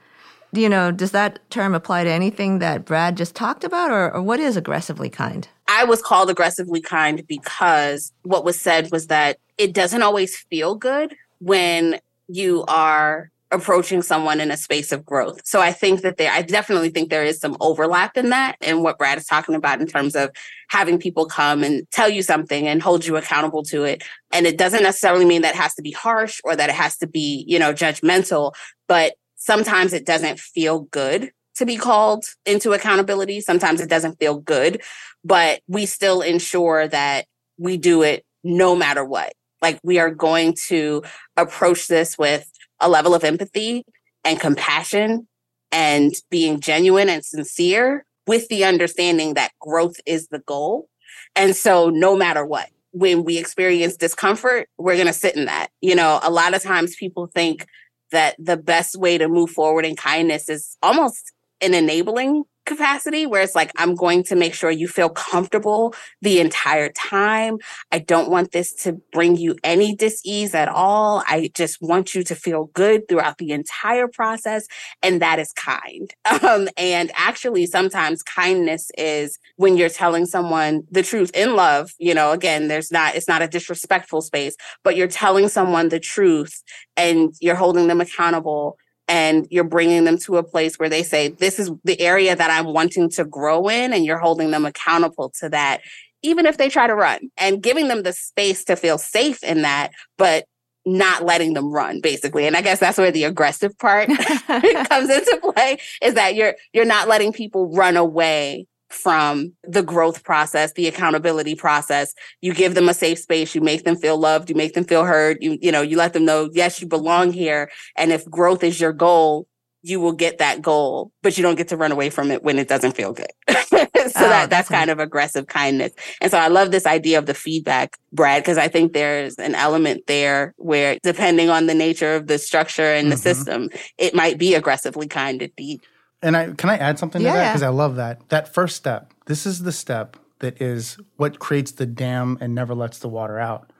do 0.52 0.60
you 0.60 0.68
know, 0.68 0.90
does 0.90 1.10
that 1.10 1.38
term 1.50 1.74
apply 1.74 2.04
to 2.04 2.10
anything 2.10 2.58
that 2.60 2.84
Brad 2.84 3.16
just 3.16 3.34
talked 3.34 3.64
about, 3.64 3.90
or, 3.90 4.12
or 4.12 4.22
what 4.22 4.40
is 4.40 4.56
aggressively 4.56 5.10
kind? 5.10 5.48
I 5.68 5.84
was 5.84 6.00
called 6.00 6.30
aggressively 6.30 6.80
kind 6.80 7.26
because 7.26 8.12
what 8.22 8.44
was 8.44 8.58
said 8.58 8.90
was 8.90 9.08
that 9.08 9.38
it 9.58 9.74
doesn't 9.74 10.02
always 10.02 10.36
feel 10.36 10.74
good 10.74 11.14
when 11.40 12.00
you 12.28 12.64
are 12.66 13.30
approaching 13.50 14.02
someone 14.02 14.40
in 14.40 14.50
a 14.50 14.56
space 14.56 14.92
of 14.92 15.04
growth. 15.06 15.40
So 15.44 15.60
I 15.60 15.72
think 15.72 16.02
that 16.02 16.18
there, 16.18 16.30
I 16.30 16.42
definitely 16.42 16.90
think 16.90 17.08
there 17.08 17.24
is 17.24 17.38
some 17.38 17.56
overlap 17.60 18.16
in 18.16 18.28
that 18.30 18.56
and 18.60 18.82
what 18.82 18.98
Brad 18.98 19.16
is 19.16 19.24
talking 19.24 19.54
about 19.54 19.80
in 19.80 19.86
terms 19.86 20.14
of 20.14 20.30
having 20.68 20.98
people 20.98 21.24
come 21.26 21.64
and 21.64 21.90
tell 21.90 22.10
you 22.10 22.22
something 22.22 22.68
and 22.68 22.82
hold 22.82 23.06
you 23.06 23.16
accountable 23.16 23.62
to 23.64 23.84
it. 23.84 24.02
And 24.32 24.46
it 24.46 24.58
doesn't 24.58 24.82
necessarily 24.82 25.24
mean 25.24 25.42
that 25.42 25.54
has 25.54 25.74
to 25.74 25.82
be 25.82 25.92
harsh 25.92 26.40
or 26.44 26.56
that 26.56 26.68
it 26.68 26.74
has 26.74 26.98
to 26.98 27.06
be, 27.06 27.44
you 27.48 27.58
know, 27.58 27.72
judgmental, 27.72 28.52
but 28.86 29.14
sometimes 29.36 29.92
it 29.94 30.04
doesn't 30.04 30.38
feel 30.38 30.80
good 30.90 31.30
to 31.56 31.64
be 31.64 31.76
called 31.76 32.26
into 32.44 32.72
accountability. 32.72 33.40
Sometimes 33.40 33.80
it 33.80 33.88
doesn't 33.88 34.18
feel 34.18 34.38
good, 34.38 34.82
but 35.24 35.60
we 35.66 35.86
still 35.86 36.20
ensure 36.20 36.86
that 36.88 37.26
we 37.56 37.76
do 37.76 38.02
it 38.02 38.24
no 38.44 38.76
matter 38.76 39.04
what. 39.04 39.32
Like 39.60 39.80
we 39.82 39.98
are 39.98 40.10
going 40.10 40.54
to 40.68 41.02
approach 41.36 41.88
this 41.88 42.16
with 42.16 42.48
a 42.80 42.88
level 42.88 43.14
of 43.14 43.24
empathy 43.24 43.84
and 44.24 44.40
compassion 44.40 45.26
and 45.72 46.12
being 46.30 46.60
genuine 46.60 47.08
and 47.08 47.24
sincere 47.24 48.04
with 48.26 48.48
the 48.48 48.64
understanding 48.64 49.34
that 49.34 49.52
growth 49.60 49.96
is 50.06 50.28
the 50.28 50.40
goal. 50.40 50.88
And 51.34 51.56
so 51.56 51.88
no 51.88 52.16
matter 52.16 52.44
what, 52.44 52.68
when 52.92 53.24
we 53.24 53.38
experience 53.38 53.96
discomfort, 53.96 54.68
we're 54.78 54.94
going 54.94 55.06
to 55.06 55.12
sit 55.12 55.36
in 55.36 55.46
that. 55.46 55.68
You 55.80 55.94
know, 55.94 56.20
a 56.22 56.30
lot 56.30 56.54
of 56.54 56.62
times 56.62 56.96
people 56.96 57.26
think 57.26 57.66
that 58.10 58.36
the 58.38 58.56
best 58.56 58.96
way 58.96 59.18
to 59.18 59.28
move 59.28 59.50
forward 59.50 59.84
in 59.84 59.96
kindness 59.96 60.48
is 60.48 60.76
almost 60.82 61.32
an 61.60 61.74
enabling 61.74 62.44
capacity 62.68 63.26
where 63.26 63.42
it's 63.42 63.54
like 63.54 63.72
I'm 63.76 63.94
going 63.94 64.22
to 64.24 64.36
make 64.36 64.54
sure 64.54 64.70
you 64.70 64.86
feel 64.86 65.08
comfortable 65.08 65.94
the 66.22 66.38
entire 66.38 66.90
time. 66.90 67.58
I 67.90 67.98
don't 67.98 68.30
want 68.30 68.52
this 68.52 68.72
to 68.84 68.92
bring 69.12 69.36
you 69.36 69.56
any 69.64 69.96
dis-ease 69.96 70.54
at 70.54 70.68
all. 70.68 71.24
I 71.26 71.50
just 71.54 71.80
want 71.80 72.14
you 72.14 72.22
to 72.22 72.34
feel 72.34 72.66
good 72.74 73.08
throughout 73.08 73.38
the 73.38 73.50
entire 73.50 74.06
process 74.06 74.66
and 75.02 75.20
that 75.22 75.38
is 75.38 75.52
kind. 75.52 76.14
Um, 76.48 76.68
and 76.76 77.10
actually 77.16 77.66
sometimes 77.66 78.22
kindness 78.22 78.90
is 78.96 79.38
when 79.56 79.76
you're 79.76 79.88
telling 79.88 80.24
someone 80.24 80.84
the 80.90 81.02
truth 81.02 81.32
in 81.34 81.56
love, 81.56 81.90
you 81.98 82.14
know, 82.14 82.30
again, 82.30 82.68
there's 82.68 82.92
not 82.92 83.16
it's 83.16 83.26
not 83.26 83.42
a 83.42 83.48
disrespectful 83.48 84.22
space, 84.22 84.56
but 84.84 84.94
you're 84.94 85.08
telling 85.08 85.48
someone 85.48 85.88
the 85.88 85.98
truth 85.98 86.62
and 86.96 87.34
you're 87.40 87.56
holding 87.56 87.88
them 87.88 88.00
accountable 88.00 88.78
and 89.08 89.46
you're 89.50 89.64
bringing 89.64 90.04
them 90.04 90.18
to 90.18 90.36
a 90.36 90.42
place 90.42 90.76
where 90.76 90.88
they 90.88 91.02
say, 91.02 91.28
This 91.28 91.58
is 91.58 91.70
the 91.84 92.00
area 92.00 92.36
that 92.36 92.50
I'm 92.50 92.72
wanting 92.72 93.10
to 93.10 93.24
grow 93.24 93.68
in, 93.68 93.92
and 93.92 94.04
you're 94.04 94.18
holding 94.18 94.50
them 94.50 94.66
accountable 94.66 95.32
to 95.40 95.48
that, 95.48 95.80
even 96.22 96.46
if 96.46 96.58
they 96.58 96.68
try 96.68 96.86
to 96.86 96.94
run 96.94 97.30
and 97.36 97.62
giving 97.62 97.88
them 97.88 98.02
the 98.02 98.12
space 98.12 98.64
to 98.64 98.76
feel 98.76 98.98
safe 98.98 99.42
in 99.42 99.62
that, 99.62 99.92
but 100.16 100.46
not 100.86 101.24
letting 101.24 101.52
them 101.52 101.70
run 101.70 102.00
basically. 102.00 102.46
And 102.46 102.56
i 102.56 102.62
guess 102.62 102.78
that's 102.78 102.96
where 102.98 103.10
the 103.10 103.24
aggressive 103.24 103.76
part 103.78 104.08
comes 104.88 105.10
into 105.10 105.52
play 105.54 105.78
is 106.02 106.14
that 106.14 106.34
you're 106.34 106.54
you're 106.72 106.84
not 106.84 107.08
letting 107.08 107.32
people 107.32 107.70
run 107.74 107.96
away 107.96 108.66
from 108.90 109.52
the 109.64 109.82
growth 109.82 110.24
process 110.24 110.72
the 110.72 110.86
accountability 110.88 111.54
process. 111.54 112.14
You 112.40 112.54
give 112.54 112.74
them 112.74 112.88
a 112.88 112.94
safe 112.94 113.18
space 113.18 113.54
you 113.54 113.60
make 113.60 113.84
them 113.84 113.96
feel 113.96 114.16
loved 114.18 114.48
you 114.48 114.56
make 114.56 114.74
them 114.74 114.84
feel 114.84 115.04
heard 115.04 115.38
you 115.40 115.58
you 115.60 115.70
know 115.72 115.82
you 115.82 115.96
let 115.96 116.12
them 116.12 116.24
know 116.24 116.48
yes 116.52 116.80
you 116.80 116.86
belong 116.86 117.32
here. 117.32 117.70
And 117.96 118.12
if 118.12 118.28
growth 118.30 118.64
is 118.64 118.80
your 118.80 118.92
goal 118.92 119.46
you 119.82 120.00
will 120.00 120.12
get 120.12 120.38
that 120.38 120.60
goal 120.60 121.12
but 121.22 121.36
you 121.38 121.42
don't 121.42 121.54
get 121.54 121.68
to 121.68 121.76
run 121.76 121.92
away 121.92 122.10
from 122.10 122.30
it 122.30 122.42
when 122.42 122.58
it 122.58 122.68
doesn't 122.68 122.96
feel 122.96 123.12
good. 123.12 123.30
So 124.08 124.20
that 124.20 124.48
that's 124.48 124.68
kind 124.68 124.90
of 124.90 124.98
aggressive 125.00 125.46
kindness. 125.48 125.92
And 126.20 126.30
so 126.30 126.38
i 126.38 126.48
love 126.48 126.70
this 126.70 126.86
idea 126.86 127.18
of 127.18 127.26
the 127.26 127.34
feedback 127.34 127.96
brad 128.12 128.42
because 128.42 128.56
i 128.58 128.66
think 128.66 128.92
there's 128.92 129.36
an 129.36 129.54
element 129.54 130.06
there 130.06 130.54
where 130.56 130.98
depending 131.02 131.50
on 131.50 131.66
the 131.66 131.74
nature 131.74 132.14
of 132.16 132.26
the 132.26 132.38
structure 132.38 132.82
and 132.94 133.12
the 133.12 133.16
Mhm. 133.16 133.20
system 133.20 133.70
it 133.98 134.14
might 134.14 134.38
be 134.38 134.54
aggressively 134.54 135.06
kind 135.08 135.42
indeed 135.42 135.80
And 136.22 136.36
I 136.36 136.52
can 136.52 136.70
I 136.70 136.76
add 136.76 136.98
something 136.98 137.22
Yeah, 137.22 137.32
to 137.32 137.38
that 137.38 137.52
because 137.52 137.62
I 137.62 137.68
love 137.68 137.96
that. 137.96 138.28
That 138.28 138.52
first 138.52 138.76
step. 138.76 139.12
This 139.26 139.46
is 139.46 139.62
the 139.62 139.72
step 139.72 140.16
that 140.40 140.60
is 140.60 140.98
what 141.16 141.38
creates 141.38 141.72
the 141.72 141.86
dam 141.86 142.38
and 142.40 142.54
never 142.54 142.74
lets 142.74 142.98
the 142.98 143.08
water 143.08 143.38
out. 143.38 143.72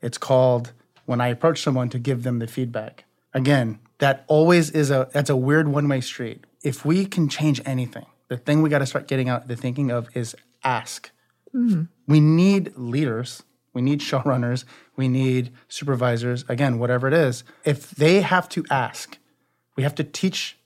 It's 0.00 0.18
called 0.18 0.72
when 1.06 1.20
I 1.20 1.28
approach 1.28 1.62
someone 1.62 1.88
to 1.90 1.98
give 1.98 2.22
them 2.22 2.38
the 2.38 2.46
feedback. 2.46 3.04
Again, 3.32 3.78
that 3.98 4.24
always 4.26 4.70
is 4.70 4.90
a 4.90 5.08
that's 5.12 5.30
a 5.30 5.36
weird 5.36 5.68
one-way 5.68 6.00
street. 6.00 6.44
If 6.62 6.84
we 6.84 7.06
can 7.06 7.28
change 7.28 7.60
anything, 7.64 8.06
the 8.28 8.36
thing 8.36 8.62
we 8.62 8.68
got 8.68 8.78
to 8.80 8.86
start 8.86 9.08
getting 9.08 9.28
out 9.28 9.48
the 9.48 9.56
thinking 9.56 9.90
of 9.90 10.14
is 10.14 10.36
ask. 10.62 11.10
Mm-hmm. 11.54 11.84
We 12.06 12.20
need 12.20 12.72
leaders. 12.76 13.42
We 13.72 13.82
need 13.82 14.00
showrunners. 14.00 14.64
We 14.96 15.08
need 15.08 15.52
supervisors. 15.68 16.44
Again, 16.48 16.78
whatever 16.78 17.08
it 17.08 17.14
is. 17.14 17.44
If 17.64 17.90
they 17.90 18.20
have 18.20 18.48
to 18.50 18.64
ask, 18.70 19.18
we 19.76 19.82
have 19.82 19.94
to 19.96 20.04
teach 20.04 20.57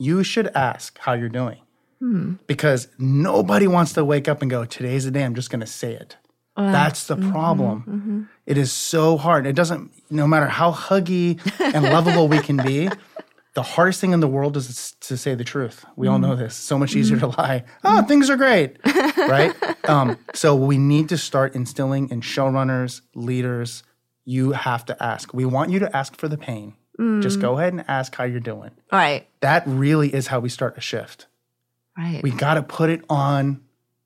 you 0.00 0.24
should 0.24 0.48
ask 0.54 0.98
how 0.98 1.12
you're 1.12 1.28
doing. 1.28 1.58
Hmm. 1.98 2.34
Because 2.46 2.88
nobody 2.98 3.66
wants 3.66 3.92
to 3.92 4.04
wake 4.04 4.26
up 4.26 4.40
and 4.40 4.50
go 4.50 4.64
today's 4.64 5.04
the 5.04 5.10
day 5.10 5.22
i'm 5.22 5.34
just 5.34 5.50
going 5.50 5.60
to 5.60 5.66
say 5.66 5.92
it. 5.92 6.16
That's 6.56 7.06
the 7.06 7.16
mm-hmm, 7.16 7.30
problem. 7.30 7.80
Mm-hmm. 7.80 8.22
It 8.44 8.58
is 8.58 8.70
so 8.70 9.16
hard. 9.16 9.46
It 9.46 9.54
doesn't 9.54 9.92
no 10.10 10.26
matter 10.26 10.46
how 10.46 10.72
huggy 10.72 11.40
and 11.58 11.84
lovable 11.84 12.28
we 12.28 12.38
can 12.40 12.58
be 12.58 12.90
the 13.54 13.62
hardest 13.62 14.00
thing 14.00 14.12
in 14.12 14.20
the 14.20 14.28
world 14.28 14.56
is 14.56 14.94
to 15.00 15.16
say 15.16 15.34
the 15.34 15.44
truth. 15.44 15.86
We 15.96 16.06
all 16.06 16.18
know 16.18 16.32
mm-hmm. 16.32 16.42
this. 16.42 16.56
So 16.56 16.78
much 16.78 16.94
easier 16.94 17.18
to 17.20 17.28
lie. 17.28 17.64
Oh 17.84 18.02
things 18.02 18.28
are 18.30 18.36
great. 18.36 18.78
Right? 19.16 19.54
Um, 19.88 20.18
so 20.34 20.56
we 20.56 20.78
need 20.78 21.08
to 21.10 21.18
start 21.18 21.54
instilling 21.54 22.10
in 22.10 22.20
showrunners 22.20 23.02
leaders 23.14 23.82
you 24.24 24.52
have 24.52 24.84
to 24.86 25.02
ask. 25.02 25.34
We 25.34 25.44
want 25.44 25.70
you 25.70 25.78
to 25.80 25.96
ask 25.96 26.16
for 26.16 26.26
the 26.28 26.38
pain 26.38 26.74
just 26.98 27.38
mm. 27.38 27.42
go 27.42 27.58
ahead 27.58 27.72
and 27.72 27.84
ask 27.88 28.14
how 28.14 28.24
you're 28.24 28.40
doing 28.40 28.70
All 28.92 28.98
right. 28.98 29.26
that 29.40 29.62
really 29.66 30.12
is 30.12 30.26
how 30.26 30.40
we 30.40 30.48
start 30.48 30.76
a 30.76 30.80
shift. 30.80 31.26
Right. 31.96 32.22
We 32.22 32.30
got 32.30 32.54
to 32.54 32.62
put 32.62 32.90
it 32.90 33.02
on 33.08 33.62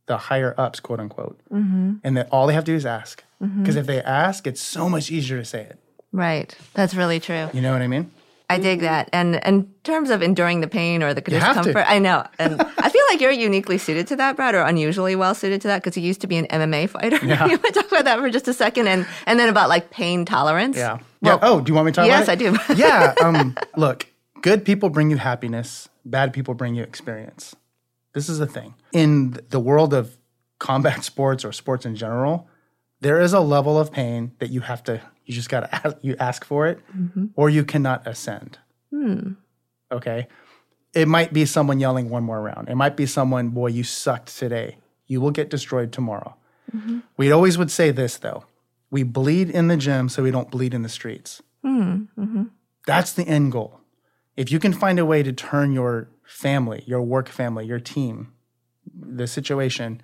the 0.07 0.17
higher 0.17 0.55
ups, 0.59 0.81
quote 0.81 1.01
unquote. 1.01 1.41
Mm-hmm. 1.53 1.95
And 2.03 2.17
that 2.17 2.29
all 2.31 2.47
they 2.47 2.55
have 2.55 2.65
to 2.65 2.73
do 2.73 2.77
is 2.77 2.87
ask. 2.87 3.25
Mm-hmm. 3.43 3.63
Because 3.63 3.77
if 3.77 3.87
they 3.87 4.01
ask, 4.03 4.47
it's 4.47 4.61
so 4.61 4.89
much 4.89 5.11
easier 5.11 5.39
to 5.39 5.45
say 5.45 5.63
it. 5.63 5.79
right. 6.13 6.57
That's 6.75 6.95
really 6.95 7.21
true. 7.21 7.49
You 7.53 7.61
know 7.61 7.73
what 7.73 7.83
I 7.83 7.89
mean? 7.89 8.11
I 8.51 8.59
dig 8.59 8.81
that. 8.81 9.09
And 9.13 9.37
in 9.37 9.73
terms 9.85 10.11
of 10.11 10.23
enduring 10.23 10.61
the 10.61 10.67
pain 10.67 11.03
or 11.03 11.15
the 11.15 11.23
discomfort, 11.23 11.85
I 11.89 11.99
know. 11.99 12.27
And 12.39 12.61
I 12.61 12.89
feel 12.91 13.03
like 13.11 13.21
you're 13.21 13.31
uniquely 13.31 13.79
suited 13.79 14.07
to 14.09 14.17
that, 14.17 14.37
Brad, 14.37 14.55
or 14.55 14.61
unusually 14.63 15.17
well 15.17 15.35
suited 15.35 15.63
to 15.63 15.69
that 15.69 15.83
because 15.83 15.97
you 15.97 16.03
used 16.03 16.21
to 16.21 16.27
be 16.27 16.37
an 16.37 16.47
MMA 16.47 16.91
fighter. 16.91 17.25
Yeah. 17.25 17.45
you 17.49 17.59
want 17.59 17.63
to 17.63 17.73
talk 17.73 17.87
about 17.91 18.05
that 18.05 18.19
for 18.19 18.29
just 18.31 18.47
a 18.47 18.53
second 18.53 18.89
and, 18.89 19.07
and 19.27 19.39
then 19.39 19.49
about 19.49 19.69
like 19.69 19.91
pain 19.91 20.25
tolerance. 20.25 20.77
Yeah. 20.77 20.99
Well, 21.23 21.39
yeah. 21.43 21.49
Oh, 21.49 21.61
do 21.61 21.71
you 21.71 21.75
want 21.75 21.87
me 21.87 21.93
to 21.93 21.97
talk 21.97 22.07
yes? 22.07 22.29
I 22.29 22.35
do. 22.35 22.57
yeah. 22.77 23.15
Um, 23.23 23.57
look, 23.77 24.09
good 24.43 24.65
people 24.65 24.91
bring 24.91 25.11
you 25.11 25.17
happiness, 25.17 25.89
bad 26.05 26.33
people 26.33 26.53
bring 26.55 26.75
you 26.75 26.83
experience. 26.83 27.57
This 28.13 28.29
is 28.29 28.41
a 28.41 28.47
thing. 28.47 28.75
In 28.93 29.41
the 29.49 29.59
world 29.59 29.95
of 29.95 30.17
combat 30.59 31.03
sports 31.03 31.45
or 31.45 31.53
sports 31.53 31.87
in 31.87 31.97
general, 31.97 32.49
there 33.01 33.21
is 33.21 33.33
a 33.33 33.41
level 33.41 33.79
of 33.79 33.91
pain 33.91 34.33
that 34.39 34.51
you 34.51 34.61
have 34.61 34.83
to, 34.85 35.01
you 35.25 35.35
just 35.35 35.49
got 35.49 35.61
to 35.61 35.75
ask, 35.75 35.97
you 36.03 36.17
ask 36.19 36.45
for 36.45 36.67
it 36.67 36.81
mm-hmm. 36.97 37.27
or 37.35 37.51
you 37.51 37.65
cannot 37.65 38.07
ascend. 38.07 38.59
Hmm. 38.91 39.33
Okay. 39.91 40.29
It 40.93 41.09
might 41.09 41.33
be 41.33 41.45
someone 41.45 41.81
yelling 41.81 42.09
one 42.09 42.23
more 42.23 42.41
round. 42.41 42.69
It 42.69 42.77
might 42.77 42.97
be 42.97 43.07
someone, 43.07 43.49
boy, 43.49 43.69
you 43.69 43.83
sucked 43.83 44.37
today. 44.37 44.79
You 45.07 45.21
will 45.21 45.33
get 45.33 45.51
destroyed 45.51 45.93
tomorrow. 45.93 46.37
Mm-hmm. 46.75 47.01
We 47.17 47.31
always 47.33 47.59
would 47.59 47.71
say 47.71 47.91
this 47.91 48.17
though 48.17 48.45
we 48.95 49.03
bleed 49.03 49.51
in 49.51 49.67
the 49.67 49.77
gym 49.77 50.09
so 50.09 50.23
we 50.23 50.31
don't 50.31 50.53
bleed 50.53 50.73
in 50.73 50.83
the 50.83 50.89
streets. 50.89 51.43
Hmm. 51.63 52.05
Mm-hmm. 52.17 52.45
That's 52.87 53.13
the 53.13 53.27
end 53.27 53.51
goal. 53.51 53.81
If 54.37 54.53
you 54.53 54.61
can 54.61 54.73
find 54.73 55.01
a 55.01 55.05
way 55.05 55.25
to 55.25 55.33
turn 55.33 55.73
your 55.73 56.11
family, 56.23 56.85
your 56.87 57.03
work 57.03 57.29
family, 57.29 57.67
your 57.67 57.81
team, 57.81 58.33
the 58.97 59.27
situation, 59.27 60.01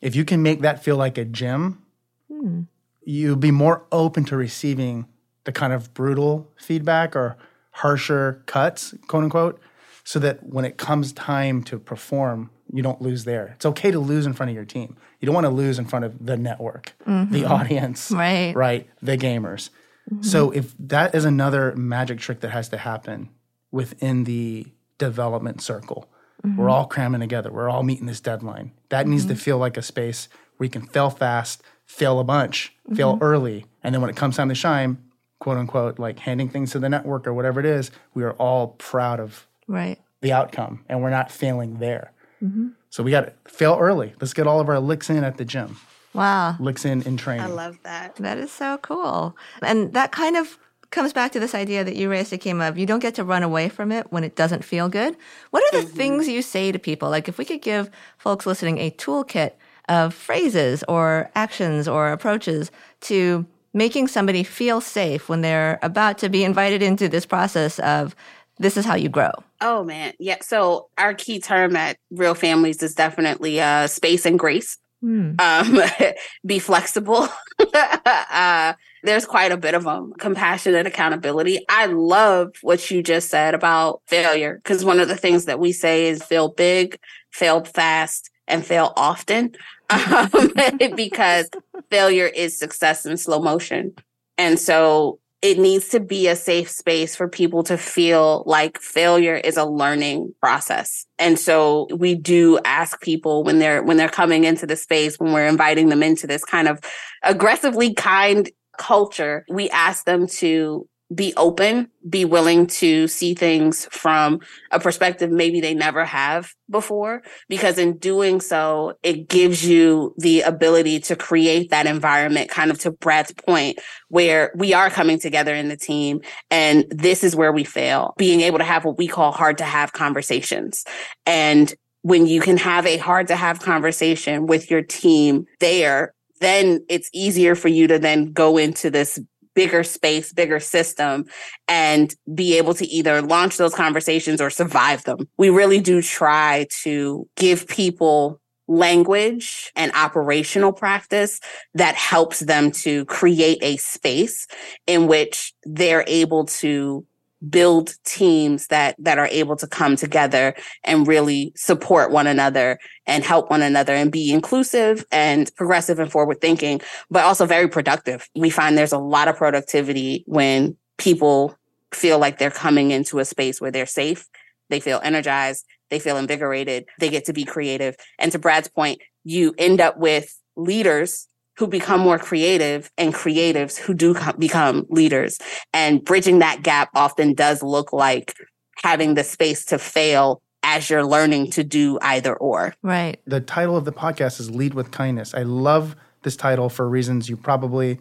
if 0.00 0.16
you 0.16 0.24
can 0.24 0.42
make 0.42 0.60
that 0.62 0.82
feel 0.82 0.96
like 0.96 1.18
a 1.18 1.24
gym, 1.24 1.84
hmm. 2.26 2.62
You'll 3.04 3.36
be 3.36 3.50
more 3.50 3.84
open 3.92 4.24
to 4.24 4.36
receiving 4.36 5.06
the 5.44 5.52
kind 5.52 5.72
of 5.72 5.92
brutal 5.94 6.50
feedback 6.56 7.16
or 7.16 7.36
harsher 7.72 8.42
cuts, 8.46 8.94
quote 9.08 9.24
unquote, 9.24 9.60
so 10.04 10.18
that 10.18 10.44
when 10.46 10.64
it 10.64 10.76
comes 10.76 11.12
time 11.12 11.62
to 11.64 11.78
perform, 11.78 12.50
you 12.72 12.82
don't 12.82 13.00
lose 13.02 13.24
there. 13.24 13.52
It's 13.56 13.66
okay 13.66 13.90
to 13.90 13.98
lose 13.98 14.26
in 14.26 14.32
front 14.32 14.50
of 14.50 14.56
your 14.56 14.64
team. 14.64 14.96
You 15.20 15.26
don't 15.26 15.34
want 15.34 15.46
to 15.46 15.50
lose 15.50 15.78
in 15.78 15.84
front 15.84 16.04
of 16.04 16.24
the 16.24 16.36
network, 16.36 16.94
the 17.04 17.12
mm-hmm. 17.12 17.52
audience, 17.52 18.10
Right. 18.10 18.54
right, 18.54 18.88
the 19.02 19.16
gamers. 19.16 19.70
Mm-hmm. 20.10 20.22
So 20.22 20.50
if 20.50 20.74
that 20.78 21.14
is 21.14 21.24
another 21.24 21.74
magic 21.76 22.18
trick 22.18 22.40
that 22.40 22.50
has 22.50 22.68
to 22.70 22.78
happen 22.78 23.30
within 23.70 24.24
the 24.24 24.66
development 24.98 25.60
circle, 25.60 26.08
we're 26.42 26.50
mm-hmm. 26.50 26.70
all 26.70 26.86
cramming 26.86 27.20
together. 27.20 27.52
We're 27.52 27.70
all 27.70 27.84
meeting 27.84 28.06
this 28.06 28.20
deadline. 28.20 28.72
That 28.88 29.06
needs 29.06 29.26
to 29.26 29.36
feel 29.36 29.58
like 29.58 29.76
a 29.76 29.82
space 29.82 30.28
where 30.62 30.66
you 30.66 30.70
can 30.70 30.86
fail 30.86 31.10
fast, 31.10 31.60
fail 31.86 32.20
a 32.20 32.24
bunch, 32.24 32.72
fail 32.94 33.14
mm-hmm. 33.14 33.24
early, 33.24 33.66
and 33.82 33.92
then 33.92 34.00
when 34.00 34.08
it 34.08 34.14
comes 34.14 34.36
time 34.36 34.48
to 34.48 34.54
shine, 34.54 34.96
quote 35.40 35.58
unquote, 35.58 35.98
like 35.98 36.20
handing 36.20 36.48
things 36.48 36.70
to 36.70 36.78
the 36.78 36.88
network 36.88 37.26
or 37.26 37.34
whatever 37.34 37.58
it 37.58 37.66
is, 37.66 37.90
we 38.14 38.22
are 38.22 38.34
all 38.34 38.68
proud 38.78 39.18
of 39.18 39.48
Right. 39.66 39.98
the 40.20 40.32
outcome 40.32 40.84
and 40.88 41.02
we're 41.02 41.10
not 41.10 41.32
failing 41.32 41.80
there. 41.80 42.12
Mm-hmm. 42.40 42.68
So 42.90 43.02
we 43.02 43.10
got 43.10 43.22
to 43.22 43.32
fail 43.50 43.76
early. 43.80 44.14
Let's 44.20 44.34
get 44.34 44.46
all 44.46 44.60
of 44.60 44.68
our 44.68 44.78
licks 44.78 45.10
in 45.10 45.24
at 45.24 45.36
the 45.36 45.44
gym, 45.44 45.78
Wow. 46.14 46.54
licks 46.60 46.84
in 46.84 47.02
in 47.02 47.16
training. 47.16 47.44
I 47.44 47.48
love 47.48 47.80
that. 47.82 48.14
That 48.16 48.38
is 48.38 48.52
so 48.52 48.78
cool. 48.78 49.36
And 49.62 49.92
that 49.94 50.12
kind 50.12 50.36
of 50.36 50.60
comes 50.92 51.12
back 51.12 51.32
to 51.32 51.40
this 51.40 51.56
idea 51.56 51.82
that 51.82 51.96
you 51.96 52.08
raised, 52.08 52.32
Akima 52.32 52.76
you 52.78 52.86
don't 52.86 53.00
get 53.00 53.16
to 53.16 53.24
run 53.24 53.42
away 53.42 53.68
from 53.68 53.90
it 53.90 54.12
when 54.12 54.22
it 54.22 54.36
doesn't 54.36 54.64
feel 54.64 54.88
good. 54.88 55.16
What 55.50 55.64
are 55.64 55.80
the 55.80 55.86
mm-hmm. 55.88 55.96
things 55.96 56.28
you 56.28 56.40
say 56.40 56.70
to 56.70 56.78
people? 56.78 57.10
Like 57.10 57.28
if 57.28 57.36
we 57.36 57.44
could 57.44 57.62
give 57.62 57.90
folks 58.16 58.46
listening 58.46 58.78
a 58.78 58.92
toolkit 58.92 59.54
of 59.88 60.14
phrases 60.14 60.84
or 60.88 61.30
actions 61.34 61.88
or 61.88 62.12
approaches 62.12 62.70
to 63.00 63.46
making 63.74 64.08
somebody 64.08 64.42
feel 64.42 64.80
safe 64.80 65.28
when 65.28 65.40
they're 65.40 65.78
about 65.82 66.18
to 66.18 66.28
be 66.28 66.44
invited 66.44 66.82
into 66.82 67.08
this 67.08 67.26
process 67.26 67.78
of 67.80 68.14
this 68.58 68.76
is 68.76 68.84
how 68.84 68.94
you 68.94 69.08
grow. 69.08 69.30
Oh 69.60 69.82
man, 69.84 70.12
yeah. 70.18 70.38
So 70.42 70.88
our 70.98 71.14
key 71.14 71.40
term 71.40 71.74
at 71.76 71.96
Reel 72.10 72.34
Families 72.34 72.82
is 72.82 72.94
definitely 72.94 73.60
uh, 73.60 73.86
space 73.86 74.26
and 74.26 74.38
grace. 74.38 74.78
Hmm. 75.00 75.32
Um, 75.38 75.80
be 76.46 76.58
flexible. 76.58 77.28
uh, 77.74 78.74
there's 79.02 79.26
quite 79.26 79.50
a 79.50 79.56
bit 79.56 79.74
of 79.74 79.84
them. 79.84 80.12
Compassion 80.18 80.74
and 80.74 80.86
accountability. 80.86 81.64
I 81.68 81.86
love 81.86 82.54
what 82.62 82.88
you 82.90 83.02
just 83.02 83.28
said 83.28 83.54
about 83.54 84.02
failure 84.06 84.60
because 84.62 84.84
one 84.84 85.00
of 85.00 85.08
the 85.08 85.16
things 85.16 85.46
that 85.46 85.58
we 85.58 85.72
say 85.72 86.06
is 86.06 86.22
fail 86.22 86.48
big, 86.48 86.98
fail 87.30 87.64
fast, 87.64 88.30
and 88.48 88.64
fail 88.64 88.92
often. 88.96 89.54
Um, 89.90 90.30
because 90.96 91.48
failure 91.90 92.26
is 92.26 92.58
success 92.58 93.04
in 93.04 93.16
slow 93.16 93.40
motion. 93.40 93.94
And 94.38 94.58
so 94.58 95.18
it 95.42 95.58
needs 95.58 95.88
to 95.88 95.98
be 95.98 96.28
a 96.28 96.36
safe 96.36 96.70
space 96.70 97.16
for 97.16 97.28
people 97.28 97.64
to 97.64 97.76
feel 97.76 98.44
like 98.46 98.78
failure 98.80 99.34
is 99.34 99.56
a 99.56 99.64
learning 99.64 100.32
process. 100.40 101.04
And 101.18 101.36
so 101.38 101.88
we 101.94 102.14
do 102.14 102.60
ask 102.64 103.00
people 103.00 103.42
when 103.42 103.58
they're 103.58 103.82
when 103.82 103.96
they're 103.96 104.08
coming 104.08 104.44
into 104.44 104.66
the 104.66 104.76
space, 104.76 105.18
when 105.18 105.32
we're 105.32 105.48
inviting 105.48 105.88
them 105.88 106.02
into 106.02 106.28
this 106.28 106.44
kind 106.44 106.68
of 106.68 106.80
aggressively 107.24 107.92
kind 107.92 108.48
culture, 108.78 109.44
we 109.50 109.68
ask 109.70 110.04
them 110.04 110.28
to 110.28 110.88
be 111.14 111.34
open, 111.36 111.88
be 112.08 112.24
willing 112.24 112.66
to 112.66 113.08
see 113.08 113.34
things 113.34 113.86
from 113.90 114.40
a 114.70 114.80
perspective 114.80 115.30
maybe 115.30 115.60
they 115.60 115.74
never 115.74 116.04
have 116.04 116.54
before, 116.70 117.22
because 117.48 117.78
in 117.78 117.98
doing 117.98 118.40
so, 118.40 118.94
it 119.02 119.28
gives 119.28 119.66
you 119.66 120.14
the 120.18 120.42
ability 120.42 121.00
to 121.00 121.16
create 121.16 121.70
that 121.70 121.86
environment, 121.86 122.48
kind 122.50 122.70
of 122.70 122.78
to 122.80 122.90
Brad's 122.90 123.32
point, 123.32 123.78
where 124.08 124.52
we 124.56 124.72
are 124.72 124.90
coming 124.90 125.18
together 125.18 125.54
in 125.54 125.68
the 125.68 125.76
team 125.76 126.20
and 126.50 126.84
this 126.90 127.24
is 127.24 127.36
where 127.36 127.52
we 127.52 127.64
fail, 127.64 128.14
being 128.16 128.40
able 128.40 128.58
to 128.58 128.64
have 128.64 128.84
what 128.84 128.98
we 128.98 129.08
call 129.08 129.32
hard 129.32 129.58
to 129.58 129.64
have 129.64 129.92
conversations. 129.92 130.84
And 131.26 131.72
when 132.02 132.26
you 132.26 132.40
can 132.40 132.56
have 132.56 132.86
a 132.86 132.96
hard 132.96 133.28
to 133.28 133.36
have 133.36 133.60
conversation 133.60 134.46
with 134.46 134.70
your 134.70 134.82
team 134.82 135.46
there, 135.60 136.14
then 136.40 136.84
it's 136.88 137.08
easier 137.12 137.54
for 137.54 137.68
you 137.68 137.86
to 137.86 137.98
then 138.00 138.32
go 138.32 138.58
into 138.58 138.90
this 138.90 139.20
bigger 139.54 139.84
space, 139.84 140.32
bigger 140.32 140.60
system, 140.60 141.26
and 141.68 142.14
be 142.34 142.56
able 142.58 142.74
to 142.74 142.86
either 142.86 143.22
launch 143.22 143.56
those 143.56 143.74
conversations 143.74 144.40
or 144.40 144.50
survive 144.50 145.04
them. 145.04 145.28
We 145.36 145.50
really 145.50 145.80
do 145.80 146.02
try 146.02 146.66
to 146.82 147.28
give 147.36 147.66
people 147.66 148.40
language 148.68 149.70
and 149.76 149.92
operational 149.94 150.72
practice 150.72 151.40
that 151.74 151.94
helps 151.94 152.40
them 152.40 152.70
to 152.70 153.04
create 153.06 153.58
a 153.60 153.76
space 153.76 154.46
in 154.86 155.06
which 155.06 155.52
they're 155.64 156.04
able 156.06 156.46
to 156.46 157.04
build 157.48 157.94
teams 158.04 158.68
that 158.68 158.94
that 158.98 159.18
are 159.18 159.26
able 159.26 159.56
to 159.56 159.66
come 159.66 159.96
together 159.96 160.54
and 160.84 161.06
really 161.06 161.52
support 161.56 162.10
one 162.10 162.26
another 162.26 162.78
and 163.06 163.24
help 163.24 163.50
one 163.50 163.62
another 163.62 163.94
and 163.94 164.12
be 164.12 164.32
inclusive 164.32 165.04
and 165.10 165.54
progressive 165.56 165.98
and 165.98 166.12
forward 166.12 166.40
thinking 166.40 166.80
but 167.10 167.24
also 167.24 167.46
very 167.46 167.68
productive. 167.68 168.28
We 168.34 168.50
find 168.50 168.76
there's 168.76 168.92
a 168.92 168.98
lot 168.98 169.28
of 169.28 169.36
productivity 169.36 170.24
when 170.26 170.76
people 170.98 171.56
feel 171.92 172.18
like 172.18 172.38
they're 172.38 172.50
coming 172.50 172.90
into 172.90 173.18
a 173.18 173.24
space 173.24 173.60
where 173.60 173.70
they're 173.70 173.86
safe 173.86 174.28
they 174.70 174.80
feel 174.80 175.00
energized 175.02 175.66
they 175.90 175.98
feel 175.98 176.16
invigorated 176.16 176.86
they 177.00 177.10
get 177.10 177.24
to 177.24 177.32
be 177.32 177.44
creative. 177.44 177.96
And 178.18 178.30
to 178.32 178.38
Brad's 178.38 178.68
point 178.68 179.00
you 179.24 179.54
end 179.58 179.80
up 179.80 179.98
with 179.98 180.38
leaders 180.56 181.28
who 181.58 181.66
become 181.66 182.00
more 182.00 182.18
creative 182.18 182.90
and 182.96 183.14
creatives 183.14 183.76
who 183.78 183.94
do 183.94 184.14
co- 184.14 184.32
become 184.32 184.86
leaders. 184.88 185.38
And 185.72 186.04
bridging 186.04 186.38
that 186.38 186.62
gap 186.62 186.90
often 186.94 187.34
does 187.34 187.62
look 187.62 187.92
like 187.92 188.34
having 188.82 189.14
the 189.14 189.24
space 189.24 189.64
to 189.66 189.78
fail 189.78 190.40
as 190.62 190.88
you're 190.88 191.04
learning 191.04 191.50
to 191.50 191.64
do 191.64 191.98
either 192.02 192.34
or. 192.36 192.74
Right. 192.82 193.20
the 193.26 193.40
title 193.40 193.76
of 193.76 193.84
the 193.84 193.92
podcast 193.92 194.40
is 194.40 194.50
Lead 194.50 194.74
with 194.74 194.90
Kindness. 194.90 195.34
I 195.34 195.42
love 195.42 195.96
this 196.22 196.36
title 196.36 196.68
for 196.68 196.88
reasons 196.88 197.28
you 197.28 197.36
probably, 197.36 197.98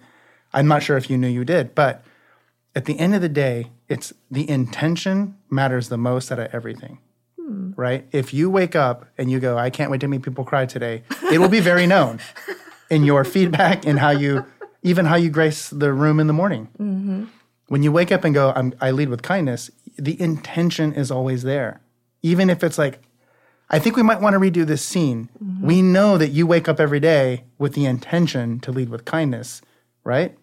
I'm 0.53 0.67
not 0.67 0.83
sure 0.83 0.95
if 0.95 1.09
you 1.09 1.17
knew 1.17 1.27
you 1.27 1.43
did, 1.43 1.73
but 1.73 2.03
at 2.75 2.85
the 2.85 2.97
end 2.99 3.15
of 3.15 3.21
the 3.21 3.29
day, 3.29 3.71
it's 3.89 4.13
the 4.29 4.49
intention 4.49 5.35
matters 5.49 5.89
the 5.89 5.97
most 5.97 6.31
out 6.31 6.39
of 6.39 6.53
everything. 6.53 6.99
Hmm. 7.37 7.71
Right? 7.75 8.07
If 8.11 8.33
you 8.33 8.49
wake 8.49 8.75
up 8.75 9.07
and 9.17 9.29
you 9.29 9.39
go, 9.39 9.57
I 9.57 9.69
can't 9.69 9.91
wait 9.91 10.01
to 10.01 10.07
make 10.07 10.21
people 10.21 10.45
cry 10.45 10.65
today, 10.65 11.03
it 11.31 11.39
will 11.39 11.49
be 11.49 11.59
very 11.59 11.87
known 11.87 12.19
in 12.91 13.03
your 13.03 13.23
feedback 13.23 13.85
and 13.87 13.97
how 13.97 14.11
you, 14.11 14.45
even 14.83 15.05
how 15.05 15.15
you 15.15 15.29
grace 15.29 15.69
the 15.69 15.91
room 15.93 16.19
in 16.19 16.27
the 16.27 16.33
morning. 16.33 16.67
Mm-hmm. 16.79 17.25
When 17.67 17.81
you 17.81 17.91
wake 17.91 18.11
up 18.11 18.23
and 18.23 18.35
go, 18.35 18.51
I'm, 18.55 18.73
I 18.81 18.91
lead 18.91 19.09
with 19.09 19.21
kindness, 19.23 19.71
the 19.97 20.19
intention 20.21 20.93
is 20.93 21.09
always 21.09 21.43
there. 21.43 21.81
Even 22.21 22.49
if 22.49 22.63
it's 22.63 22.77
like, 22.77 23.01
I 23.69 23.79
think 23.79 23.95
we 23.95 24.03
might 24.03 24.19
want 24.19 24.33
to 24.33 24.39
redo 24.39 24.67
this 24.67 24.83
scene. 24.83 25.29
Mm-hmm. 25.41 25.65
We 25.65 25.81
know 25.81 26.17
that 26.17 26.29
you 26.29 26.45
wake 26.45 26.67
up 26.67 26.79
every 26.79 26.99
day 26.99 27.45
with 27.57 27.73
the 27.73 27.85
intention 27.85 28.59
to 28.59 28.71
lead 28.71 28.89
with 28.89 29.05
kindness, 29.05 29.61
right? 30.03 30.37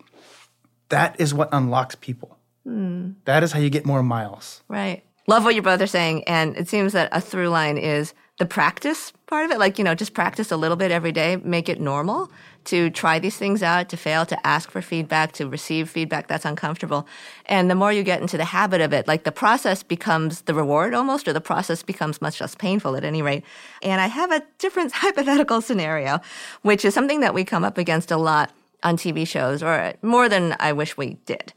That 0.88 1.20
is 1.20 1.34
what 1.34 1.50
unlocks 1.52 1.94
people. 1.94 2.38
Hmm. 2.64 3.12
That 3.26 3.42
is 3.42 3.52
how 3.52 3.60
you 3.60 3.68
get 3.70 3.84
more 3.84 4.02
miles. 4.02 4.62
Right. 4.68 5.04
Love 5.26 5.44
what 5.44 5.54
you 5.54 5.60
both 5.60 5.82
are 5.82 5.86
saying. 5.86 6.24
And 6.24 6.56
it 6.56 6.68
seems 6.68 6.94
that 6.94 7.10
a 7.12 7.20
through 7.20 7.50
line 7.50 7.76
is 7.76 8.14
the 8.38 8.46
practice 8.46 9.12
part 9.26 9.44
of 9.44 9.50
it. 9.50 9.58
Like, 9.58 9.78
you 9.78 9.84
know, 9.84 9.94
just 9.94 10.14
practice 10.14 10.50
a 10.50 10.56
little 10.56 10.76
bit 10.76 10.90
every 10.90 11.12
day, 11.12 11.36
make 11.36 11.68
it 11.68 11.80
normal 11.80 12.30
to 12.64 12.90
try 12.90 13.18
these 13.18 13.36
things 13.36 13.62
out, 13.62 13.88
to 13.88 13.96
fail, 13.96 14.26
to 14.26 14.46
ask 14.46 14.70
for 14.70 14.80
feedback, 14.80 15.32
to 15.32 15.48
receive 15.48 15.88
feedback 15.88 16.28
that's 16.28 16.44
uncomfortable. 16.44 17.06
And 17.46 17.70
the 17.70 17.74
more 17.74 17.92
you 17.92 18.02
get 18.02 18.20
into 18.20 18.36
the 18.36 18.44
habit 18.44 18.80
of 18.80 18.92
it, 18.92 19.08
like 19.08 19.24
the 19.24 19.32
process 19.32 19.82
becomes 19.82 20.42
the 20.42 20.54
reward 20.54 20.94
almost, 20.94 21.26
or 21.26 21.32
the 21.32 21.40
process 21.40 21.82
becomes 21.82 22.22
much 22.22 22.40
less 22.40 22.54
painful 22.54 22.94
at 22.96 23.04
any 23.04 23.22
rate. 23.22 23.44
And 23.82 24.00
I 24.00 24.06
have 24.06 24.30
a 24.30 24.42
different 24.58 24.92
hypothetical 24.94 25.60
scenario, 25.60 26.20
which 26.62 26.84
is 26.84 26.94
something 26.94 27.20
that 27.20 27.34
we 27.34 27.44
come 27.44 27.64
up 27.64 27.78
against 27.78 28.10
a 28.10 28.16
lot 28.16 28.52
on 28.82 28.96
TV 28.96 29.26
shows, 29.26 29.62
or 29.62 29.94
more 30.02 30.28
than 30.28 30.54
I 30.60 30.72
wish 30.72 30.96
we 30.96 31.14
did. 31.26 31.52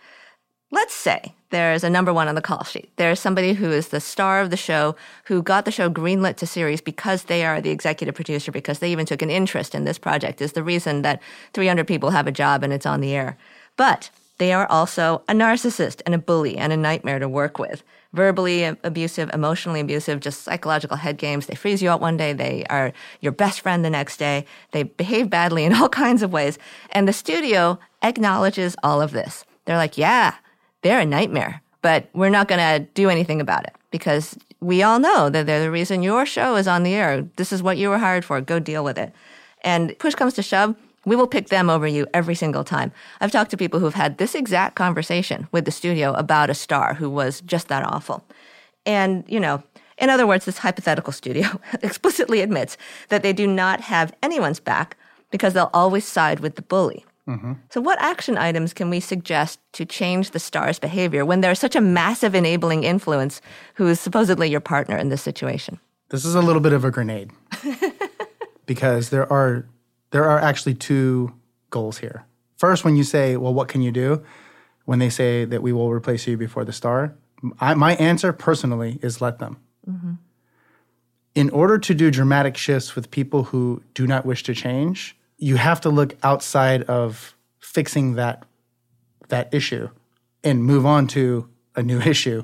Let's 0.72 0.96
say 0.96 1.36
there's 1.52 1.84
a 1.84 1.90
number 1.90 2.12
one 2.14 2.28
on 2.28 2.36
the 2.36 2.42
call 2.42 2.64
sheet. 2.64 2.92
There's 2.96 3.20
somebody 3.20 3.54
who 3.54 3.72
is 3.72 3.90
the 3.90 4.02
star 4.02 4.42
of 4.42 4.50
the 4.50 4.58
show 4.58 4.96
who 5.26 5.44
got 5.44 5.66
the 5.66 5.72
show 5.72 5.90
greenlit 5.90 6.38
to 6.38 6.48
series 6.48 6.82
because 6.82 7.26
they 7.26 7.46
are 7.46 7.62
the 7.62 7.70
executive 7.70 8.16
producer, 8.16 8.52
because 8.52 8.80
they 8.80 8.92
even 8.92 9.06
took 9.06 9.22
an 9.22 9.30
interest 9.30 9.76
in 9.76 9.84
this 9.84 10.00
project, 10.00 10.42
is 10.42 10.54
the 10.54 10.64
reason 10.64 11.04
that 11.04 11.22
300 11.54 11.86
people 11.86 12.10
have 12.10 12.28
a 12.28 12.32
job 12.32 12.64
and 12.64 12.74
it's 12.74 12.86
on 12.86 13.02
the 13.02 13.14
air. 13.14 13.38
But 13.78 14.10
they 14.38 14.54
are 14.54 14.66
also 14.72 15.22
a 15.30 15.34
narcissist 15.34 16.02
and 16.06 16.16
a 16.16 16.18
bully 16.18 16.58
and 16.58 16.74
a 16.74 16.78
nightmare 16.78 17.20
to 17.20 17.30
work 17.30 17.60
with, 17.60 17.84
verbally 18.14 18.64
abusive, 18.64 19.30
emotionally 19.34 19.82
abusive, 19.82 20.20
just 20.20 20.42
psychological 20.42 20.98
head 20.98 21.18
games. 21.18 21.46
They 21.46 21.54
freeze 21.54 21.84
you 21.84 21.90
out 21.90 22.02
one 22.02 22.18
day. 22.18 22.34
They 22.34 22.64
are 22.70 22.92
your 23.20 23.34
best 23.34 23.62
friend 23.62 23.86
the 23.86 23.90
next 23.92 24.18
day. 24.18 24.48
They 24.72 24.84
behave 24.84 25.30
badly 25.30 25.64
in 25.64 25.74
all 25.74 25.90
kinds 26.04 26.24
of 26.24 26.34
ways. 26.34 26.58
And 26.92 27.08
the 27.08 27.14
studio 27.14 27.78
acknowledges 28.02 28.76
all 28.82 29.02
of 29.02 29.12
this. 29.12 29.46
They're 29.66 29.78
like, 29.78 29.98
yeah, 29.98 30.36
they're 30.82 31.00
a 31.00 31.06
nightmare, 31.06 31.62
but 31.82 32.10
we're 32.14 32.30
not 32.30 32.48
going 32.48 32.60
to 32.60 32.88
do 32.94 33.10
anything 33.10 33.42
about 33.42 33.66
it 33.66 33.76
because 33.92 34.38
we 34.60 34.84
all 34.84 35.00
know 35.00 35.30
that 35.30 35.46
they're 35.46 35.62
the 35.62 35.72
reason 35.72 36.04
your 36.04 36.26
show 36.26 36.56
is 36.56 36.68
on 36.68 36.84
the 36.84 36.94
air. 36.94 37.28
This 37.36 37.52
is 37.52 37.64
what 37.64 37.78
you 37.78 37.90
were 37.90 37.98
hired 37.98 38.24
for. 38.24 38.40
Go 38.42 38.60
deal 38.60 38.84
with 38.84 38.98
it. 38.98 39.14
And 39.64 39.98
push 40.00 40.16
comes 40.16 40.34
to 40.36 40.44
shove, 40.44 40.76
we 41.06 41.16
will 41.16 41.28
pick 41.28 41.50
them 41.50 41.70
over 41.70 41.88
you 41.88 42.08
every 42.14 42.36
single 42.36 42.64
time. 42.64 42.92
I've 43.20 43.32
talked 43.32 43.52
to 43.52 43.58
people 43.58 43.80
who've 43.80 43.94
had 43.94 44.18
this 44.18 44.36
exact 44.36 44.76
conversation 44.76 45.48
with 45.52 45.66
the 45.66 45.72
studio 45.72 46.14
about 46.14 46.50
a 46.50 46.54
star 46.54 46.94
who 46.94 47.10
was 47.10 47.42
just 47.42 47.68
that 47.70 47.86
awful. 47.86 48.24
And, 48.86 49.24
you 49.28 49.40
know, 49.40 49.64
in 49.98 50.10
other 50.10 50.28
words, 50.28 50.46
this 50.46 50.60
hypothetical 50.60 51.14
studio 51.14 51.60
explicitly 51.82 52.42
admits 52.42 52.78
that 53.10 53.24
they 53.24 53.34
do 53.34 53.48
not 53.48 53.82
have 53.82 54.14
anyone's 54.22 54.60
back 54.60 54.98
because 55.32 55.54
they'll 55.54 55.72
always 55.74 56.06
side 56.06 56.40
with 56.40 56.56
the 56.56 56.62
bully. 56.62 57.06
Mm-hmm. 57.28 57.54
So, 57.70 57.82
what 57.82 58.02
action 58.02 58.38
items 58.38 58.74
can 58.74 58.90
we 58.90 59.00
suggest 59.00 59.60
to 59.74 59.86
change 59.86 60.32
the 60.32 60.40
star's 60.40 60.80
behavior 60.80 61.24
when 61.24 61.42
there's 61.42 61.60
such 61.60 61.76
a 61.76 61.82
massive 61.82 62.34
enabling 62.34 62.84
influence 62.84 63.42
who 63.76 63.88
is 63.88 64.00
supposedly 64.00 64.50
your 64.50 64.60
partner 64.60 64.98
in 64.98 65.10
this 65.10 65.22
situation? 65.22 65.80
This 66.10 66.26
is 66.26 66.36
a 66.36 66.42
little 66.42 66.62
bit 66.62 66.74
of 66.74 66.84
a 66.84 66.92
grenade 66.92 67.32
because 68.66 69.12
there 69.12 69.32
are 69.32 69.66
there 70.10 70.26
are 70.26 70.40
actually 70.40 70.74
two 70.74 71.34
goals 71.70 72.00
here. 72.00 72.26
First, 72.58 72.84
when 72.84 72.96
you 72.96 73.04
say, 73.04 73.38
"Well, 73.38 73.54
what 73.54 73.68
can 73.68 73.82
you 73.82 73.92
do?" 73.92 74.24
When 74.86 74.98
they 74.98 75.10
say 75.10 75.46
that 75.46 75.62
we 75.62 75.72
will 75.72 75.92
replace 75.92 76.26
you 76.26 76.38
before 76.38 76.66
the 76.66 76.74
star, 76.74 77.16
I, 77.60 77.76
my 77.76 77.96
answer 77.96 78.34
personally 78.34 79.00
is 79.04 79.22
let 79.22 79.38
them. 79.38 79.58
Mm-hmm. 79.88 80.14
In 81.36 81.50
order 81.52 81.78
to 81.78 81.94
do 81.94 82.12
dramatic 82.12 82.58
shifts 82.58 82.96
with 82.96 83.12
people 83.12 83.44
who 83.44 83.84
do 83.94 84.06
not 84.06 84.26
wish 84.26 84.44
to 84.44 84.54
change, 84.54 85.16
you 85.42 85.58
have 85.58 85.82
to 85.82 85.90
look 85.90 86.16
outside 86.24 86.84
of 86.84 87.36
fixing 87.60 88.14
that 88.14 88.46
that 89.28 89.54
issue 89.54 89.90
and 90.44 90.64
move 90.64 90.86
on 90.86 91.08
to 91.08 91.50
a 91.76 91.84
new 91.84 92.00
issue. 92.14 92.44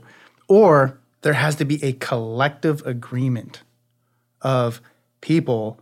Or 0.49 0.99
there 1.21 1.33
has 1.33 1.55
to 1.57 1.65
be 1.65 1.81
a 1.83 1.93
collective 1.93 2.85
agreement 2.85 3.61
of 4.41 4.81
people 5.21 5.79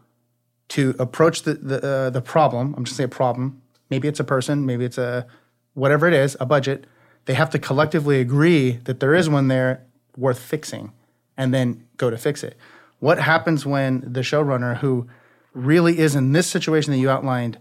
to 0.69 0.93
approach 0.99 1.43
the 1.43 1.55
the, 1.55 1.87
uh, 1.87 2.09
the 2.11 2.21
problem. 2.21 2.75
I'm 2.77 2.83
just 2.83 2.97
saying 2.97 3.05
a 3.05 3.15
problem. 3.15 3.61
Maybe 3.89 4.07
it's 4.07 4.19
a 4.19 4.23
person 4.23 4.65
maybe 4.65 4.85
it's 4.85 4.97
a 4.97 5.25
whatever 5.73 6.07
it 6.07 6.13
is 6.13 6.35
a 6.39 6.45
budget. 6.45 6.85
They 7.25 7.33
have 7.33 7.49
to 7.51 7.59
collectively 7.59 8.19
agree 8.19 8.73
that 8.83 8.99
there 8.99 9.15
is 9.15 9.29
one 9.29 9.47
there 9.47 9.83
worth 10.17 10.39
fixing 10.39 10.91
and 11.37 11.53
then 11.53 11.85
go 11.97 12.09
to 12.09 12.17
fix 12.17 12.43
it. 12.43 12.57
What 12.99 13.19
happens 13.19 13.65
when 13.65 14.01
the 14.01 14.21
showrunner 14.21 14.77
who 14.77 15.07
really 15.55 15.97
is 15.99 16.15
in 16.15 16.33
this 16.33 16.47
situation 16.47 16.91
that 16.91 16.99
you 16.99 17.09
outlined 17.09 17.57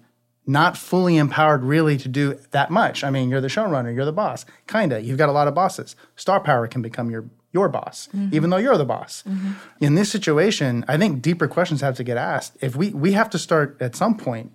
not 0.46 0.76
fully 0.76 1.16
empowered 1.16 1.62
really 1.62 1.96
to 1.96 2.09
do 2.09 2.38
that 2.50 2.70
much. 2.70 3.02
I 3.02 3.11
mean, 3.11 3.30
you're 3.30 3.40
the 3.40 3.48
showrunner, 3.48 3.94
you're 3.94 4.04
the 4.04 4.12
boss. 4.12 4.44
Kinda. 4.66 5.00
You've 5.00 5.16
got 5.16 5.30
a 5.30 5.33
lot 5.33 5.48
of 5.48 5.54
bosses. 5.54 5.96
Star 6.16 6.40
Power 6.40 6.66
can 6.66 6.83
become 6.83 7.11
your 7.11 7.24
your 7.52 7.68
boss, 7.68 8.09
mm-hmm. 8.09 8.35
even 8.35 8.50
though 8.50 8.57
you're 8.57 8.76
the 8.76 8.85
boss. 8.85 9.22
Mm-hmm. 9.26 9.52
In 9.80 9.94
this 9.94 10.11
situation, 10.11 10.85
I 10.88 10.98
think 10.98 11.22
deeper 11.22 11.46
questions 11.46 11.80
have 11.83 11.96
to 11.96 12.04
get 12.04 12.16
asked. 12.16 12.57
If 12.61 12.76
we 12.76 12.90
we 12.90 13.12
have 13.12 13.30
to 13.30 13.38
start 13.38 13.76
at 13.80 13.96
some 13.96 14.16
point 14.16 14.52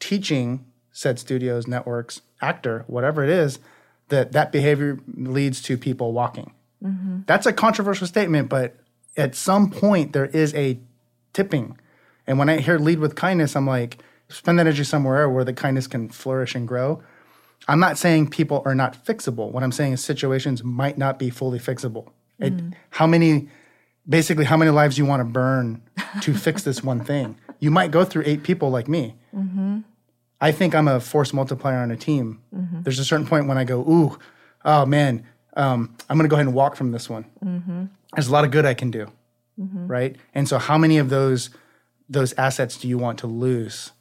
teaching 0.00 0.64
said 0.92 1.18
studios, 1.18 1.68
networks, 1.68 2.22
actor, 2.42 2.84
whatever 2.88 3.22
it 3.22 3.30
is, 3.30 3.60
that 4.08 4.32
that 4.32 4.50
behavior 4.50 4.98
leads 5.14 5.62
to 5.62 5.78
people 5.78 6.12
walking. 6.12 6.52
Mm-hmm. 6.82 7.20
That's 7.26 7.46
a 7.46 7.52
controversial 7.52 8.06
statement, 8.06 8.48
but 8.48 8.76
at 9.16 9.34
some 9.34 9.70
point 9.70 10.12
there 10.12 10.26
is 10.26 10.54
a 10.54 10.80
tipping 11.32 11.78
and 12.28 12.38
when 12.38 12.50
I 12.50 12.58
hear 12.58 12.78
lead 12.78 12.98
with 12.98 13.16
kindness, 13.16 13.56
I'm 13.56 13.66
like, 13.66 13.98
spend 14.28 14.58
that 14.58 14.66
energy 14.66 14.84
somewhere 14.84 15.28
where 15.30 15.44
the 15.44 15.54
kindness 15.54 15.86
can 15.86 16.10
flourish 16.10 16.54
and 16.54 16.68
grow. 16.68 17.02
I'm 17.66 17.80
not 17.80 17.96
saying 17.96 18.28
people 18.28 18.62
are 18.66 18.74
not 18.74 19.02
fixable. 19.04 19.50
What 19.50 19.62
I'm 19.62 19.72
saying 19.72 19.94
is 19.94 20.04
situations 20.04 20.62
might 20.62 20.98
not 20.98 21.18
be 21.18 21.30
fully 21.30 21.58
fixable. 21.58 22.10
It, 22.38 22.54
mm. 22.54 22.74
how 22.90 23.06
many, 23.06 23.48
basically, 24.06 24.44
how 24.44 24.58
many 24.58 24.70
lives 24.70 24.98
you 24.98 25.06
want 25.06 25.20
to 25.20 25.24
burn 25.24 25.82
to 26.20 26.34
fix 26.34 26.62
this 26.64 26.84
one 26.84 27.02
thing? 27.02 27.36
You 27.60 27.70
might 27.70 27.90
go 27.90 28.04
through 28.04 28.24
eight 28.26 28.42
people 28.42 28.70
like 28.70 28.88
me. 28.88 29.16
Mm-hmm. 29.34 29.80
I 30.40 30.52
think 30.52 30.74
I'm 30.74 30.86
a 30.86 31.00
force 31.00 31.32
multiplier 31.32 31.78
on 31.78 31.90
a 31.90 31.96
team. 31.96 32.42
Mm-hmm. 32.54 32.82
There's 32.82 32.98
a 32.98 33.04
certain 33.04 33.26
point 33.26 33.48
when 33.48 33.56
I 33.56 33.64
go, 33.64 33.80
ooh, 33.80 34.18
oh 34.66 34.84
man, 34.84 35.24
um, 35.54 35.96
I'm 36.10 36.18
going 36.18 36.28
to 36.28 36.30
go 36.30 36.36
ahead 36.36 36.46
and 36.46 36.54
walk 36.54 36.76
from 36.76 36.92
this 36.92 37.08
one. 37.08 37.24
Mm-hmm. 37.42 37.86
There's 38.14 38.28
a 38.28 38.32
lot 38.32 38.44
of 38.44 38.50
good 38.50 38.66
I 38.66 38.74
can 38.74 38.90
do, 38.90 39.10
mm-hmm. 39.58 39.86
right? 39.86 40.16
And 40.34 40.46
so, 40.46 40.58
how 40.58 40.76
many 40.78 40.98
of 40.98 41.08
those 41.08 41.50
those 42.08 42.32
assets 42.34 42.76
do 42.76 42.88
you 42.88 42.98
want 42.98 43.18
to 43.20 43.26
lose 43.26 43.92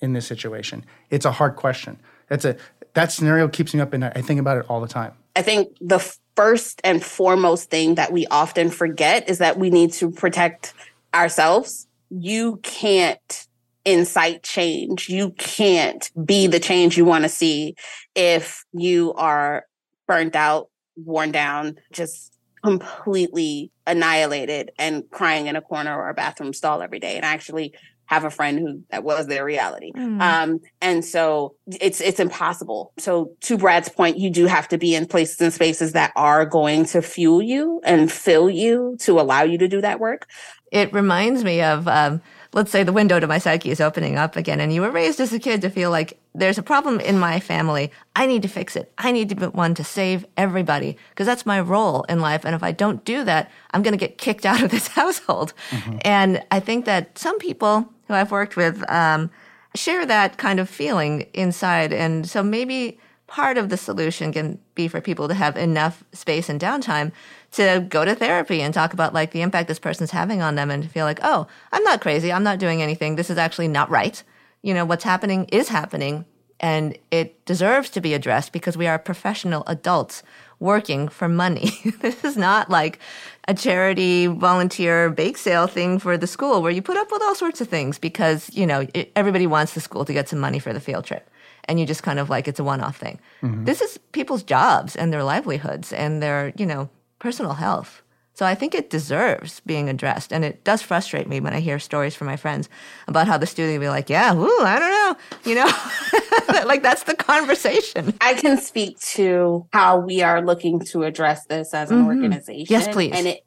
in 0.00 0.12
this 0.12 0.26
situation? 0.26 0.84
It's 1.10 1.24
a 1.24 1.32
hard 1.32 1.56
question. 1.56 1.98
That's 2.28 2.44
a 2.44 2.56
that 2.94 3.12
scenario 3.12 3.48
keeps 3.48 3.74
me 3.74 3.80
up 3.80 3.92
and 3.92 4.04
I 4.04 4.22
think 4.22 4.40
about 4.40 4.56
it 4.58 4.66
all 4.68 4.80
the 4.80 4.88
time. 4.88 5.12
I 5.34 5.42
think 5.42 5.76
the 5.80 5.98
first 6.34 6.80
and 6.82 7.02
foremost 7.04 7.70
thing 7.70 7.96
that 7.96 8.12
we 8.12 8.26
often 8.28 8.70
forget 8.70 9.28
is 9.28 9.38
that 9.38 9.58
we 9.58 9.70
need 9.70 9.92
to 9.94 10.10
protect 10.10 10.72
ourselves. 11.14 11.86
You 12.08 12.58
can't 12.62 13.46
incite 13.84 14.42
change. 14.42 15.08
You 15.08 15.30
can't 15.32 16.10
be 16.24 16.46
the 16.46 16.58
change 16.58 16.96
you 16.96 17.04
want 17.04 17.24
to 17.24 17.28
see 17.28 17.76
if 18.14 18.64
you 18.72 19.12
are 19.14 19.66
burnt 20.06 20.34
out, 20.34 20.68
worn 20.96 21.32
down, 21.32 21.76
just 21.92 22.35
completely 22.62 23.70
annihilated 23.86 24.72
and 24.78 25.08
crying 25.10 25.46
in 25.46 25.56
a 25.56 25.60
corner 25.60 25.96
or 25.96 26.08
a 26.08 26.14
bathroom 26.14 26.52
stall 26.52 26.82
every 26.82 26.98
day. 26.98 27.16
And 27.16 27.24
I 27.24 27.32
actually 27.32 27.74
have 28.06 28.24
a 28.24 28.30
friend 28.30 28.58
who 28.58 28.82
that 28.90 29.02
was 29.04 29.26
their 29.26 29.44
reality. 29.44 29.92
Mm. 29.92 30.20
Um, 30.20 30.60
and 30.80 31.04
so 31.04 31.56
it's 31.66 32.00
it's 32.00 32.20
impossible. 32.20 32.92
So 32.98 33.32
to 33.42 33.58
Brad's 33.58 33.88
point, 33.88 34.18
you 34.18 34.30
do 34.30 34.46
have 34.46 34.68
to 34.68 34.78
be 34.78 34.94
in 34.94 35.06
places 35.06 35.40
and 35.40 35.52
spaces 35.52 35.92
that 35.92 36.12
are 36.16 36.46
going 36.46 36.84
to 36.86 37.02
fuel 37.02 37.42
you 37.42 37.80
and 37.84 38.10
fill 38.10 38.48
you 38.48 38.96
to 39.00 39.20
allow 39.20 39.42
you 39.42 39.58
to 39.58 39.68
do 39.68 39.80
that 39.80 40.00
work. 40.00 40.28
It 40.72 40.92
reminds 40.92 41.44
me 41.44 41.62
of 41.62 41.86
um, 41.88 42.22
let's 42.56 42.72
say 42.72 42.82
the 42.82 42.92
window 42.92 43.20
to 43.20 43.26
my 43.28 43.38
psyche 43.38 43.70
is 43.70 43.80
opening 43.80 44.16
up 44.16 44.34
again 44.34 44.60
and 44.60 44.72
you 44.72 44.80
were 44.80 44.90
raised 44.90 45.20
as 45.20 45.32
a 45.32 45.38
kid 45.38 45.60
to 45.60 45.70
feel 45.70 45.90
like 45.90 46.18
there's 46.34 46.58
a 46.58 46.62
problem 46.62 46.98
in 46.98 47.18
my 47.18 47.38
family. 47.38 47.92
I 48.16 48.26
need 48.26 48.42
to 48.42 48.48
fix 48.48 48.74
it. 48.74 48.92
I 48.98 49.12
need 49.12 49.28
to 49.28 49.34
be 49.34 49.46
one 49.46 49.74
to 49.74 49.84
save 49.84 50.26
everybody 50.36 50.96
because 51.10 51.26
that's 51.26 51.46
my 51.46 51.60
role 51.60 52.02
in 52.08 52.20
life. 52.20 52.44
And 52.44 52.54
if 52.54 52.62
i 52.64 52.72
don't 52.72 53.04
do 53.04 53.22
that 53.24 53.50
i'm 53.72 53.82
going 53.82 53.92
to 53.92 53.98
get 53.98 54.18
kicked 54.18 54.44
out 54.44 54.62
of 54.62 54.70
this 54.70 54.88
household. 55.00 55.52
Mm-hmm. 55.70 55.98
and 56.00 56.42
i 56.50 56.58
think 56.58 56.86
that 56.86 57.16
some 57.16 57.38
people 57.38 57.88
who 58.08 58.14
i've 58.14 58.32
worked 58.32 58.56
with 58.56 58.82
um, 58.90 59.30
share 59.76 60.06
that 60.06 60.38
kind 60.38 60.58
of 60.58 60.68
feeling 60.68 61.26
inside. 61.34 61.92
And 61.92 62.28
so 62.28 62.42
maybe 62.42 62.98
part 63.26 63.58
of 63.58 63.68
the 63.68 63.76
solution 63.76 64.32
can 64.32 64.58
be 64.74 64.88
for 64.88 65.00
people 65.00 65.28
to 65.28 65.34
have 65.34 65.56
enough 65.56 66.04
space 66.12 66.48
and 66.48 66.60
downtime 66.60 67.12
to 67.52 67.84
go 67.88 68.04
to 68.04 68.14
therapy 68.14 68.60
and 68.60 68.72
talk 68.72 68.92
about 68.92 69.14
like 69.14 69.32
the 69.32 69.42
impact 69.42 69.68
this 69.68 69.78
person's 69.78 70.10
having 70.10 70.42
on 70.42 70.54
them 70.54 70.70
and 70.70 70.90
feel 70.90 71.04
like, 71.04 71.20
oh, 71.22 71.46
I'm 71.72 71.82
not 71.82 72.00
crazy. 72.00 72.32
I'm 72.32 72.44
not 72.44 72.58
doing 72.58 72.82
anything. 72.82 73.16
This 73.16 73.30
is 73.30 73.38
actually 73.38 73.68
not 73.68 73.90
right. 73.90 74.22
You 74.62 74.74
know, 74.74 74.84
what's 74.84 75.04
happening 75.04 75.46
is 75.46 75.68
happening 75.68 76.24
and 76.58 76.96
it 77.10 77.44
deserves 77.44 77.90
to 77.90 78.00
be 78.00 78.14
addressed 78.14 78.52
because 78.52 78.76
we 78.76 78.86
are 78.86 78.98
professional 78.98 79.62
adults 79.66 80.22
working 80.58 81.08
for 81.08 81.28
money. 81.28 81.70
this 82.00 82.24
is 82.24 82.36
not 82.36 82.70
like 82.70 82.98
a 83.46 83.54
charity 83.54 84.26
volunteer 84.26 85.10
bake 85.10 85.36
sale 85.36 85.66
thing 85.66 85.98
for 85.98 86.16
the 86.16 86.26
school 86.26 86.62
where 86.62 86.72
you 86.72 86.80
put 86.80 86.96
up 86.96 87.12
with 87.12 87.22
all 87.22 87.34
sorts 87.34 87.60
of 87.60 87.68
things 87.68 87.98
because, 87.98 88.50
you 88.54 88.66
know, 88.66 88.86
it, 88.94 89.12
everybody 89.14 89.46
wants 89.46 89.74
the 89.74 89.80
school 89.80 90.04
to 90.04 90.12
get 90.12 90.28
some 90.28 90.38
money 90.38 90.58
for 90.58 90.72
the 90.72 90.80
field 90.80 91.04
trip 91.04 91.28
and 91.68 91.80
you 91.80 91.86
just 91.86 92.02
kind 92.02 92.18
of 92.18 92.30
like 92.30 92.48
it's 92.48 92.60
a 92.60 92.64
one-off 92.64 92.96
thing. 92.96 93.18
Mm-hmm. 93.42 93.64
This 93.64 93.80
is 93.80 93.98
people's 94.12 94.42
jobs 94.42 94.96
and 94.96 95.12
their 95.12 95.24
livelihoods 95.24 95.92
and 95.92 96.22
their, 96.22 96.52
you 96.56 96.66
know, 96.66 96.88
personal 97.18 97.54
health. 97.54 98.02
So 98.34 98.44
I 98.44 98.54
think 98.54 98.74
it 98.74 98.90
deserves 98.90 99.60
being 99.60 99.88
addressed. 99.88 100.30
And 100.30 100.44
it 100.44 100.62
does 100.62 100.82
frustrate 100.82 101.26
me 101.26 101.40
when 101.40 101.54
I 101.54 101.60
hear 101.60 101.78
stories 101.78 102.14
from 102.14 102.26
my 102.26 102.36
friends 102.36 102.68
about 103.08 103.26
how 103.26 103.38
the 103.38 103.46
student 103.46 103.78
will 103.78 103.86
be 103.86 103.88
like, 103.88 104.10
yeah, 104.10 104.32
woo, 104.32 104.46
I 104.60 104.78
don't 104.78 104.90
know. 104.90 105.50
You 105.50 105.54
know, 105.54 106.64
like 106.66 106.82
that's 106.82 107.04
the 107.04 107.14
conversation. 107.14 108.12
I 108.20 108.34
can 108.34 108.58
speak 108.58 109.00
to 109.00 109.66
how 109.72 110.00
we 110.00 110.20
are 110.20 110.44
looking 110.44 110.80
to 110.80 111.04
address 111.04 111.46
this 111.46 111.72
as 111.72 111.90
an 111.90 112.00
mm-hmm. 112.00 112.08
organization. 112.08 112.66
Yes, 112.68 112.88
please. 112.88 113.12
And 113.14 113.26
it 113.26 113.46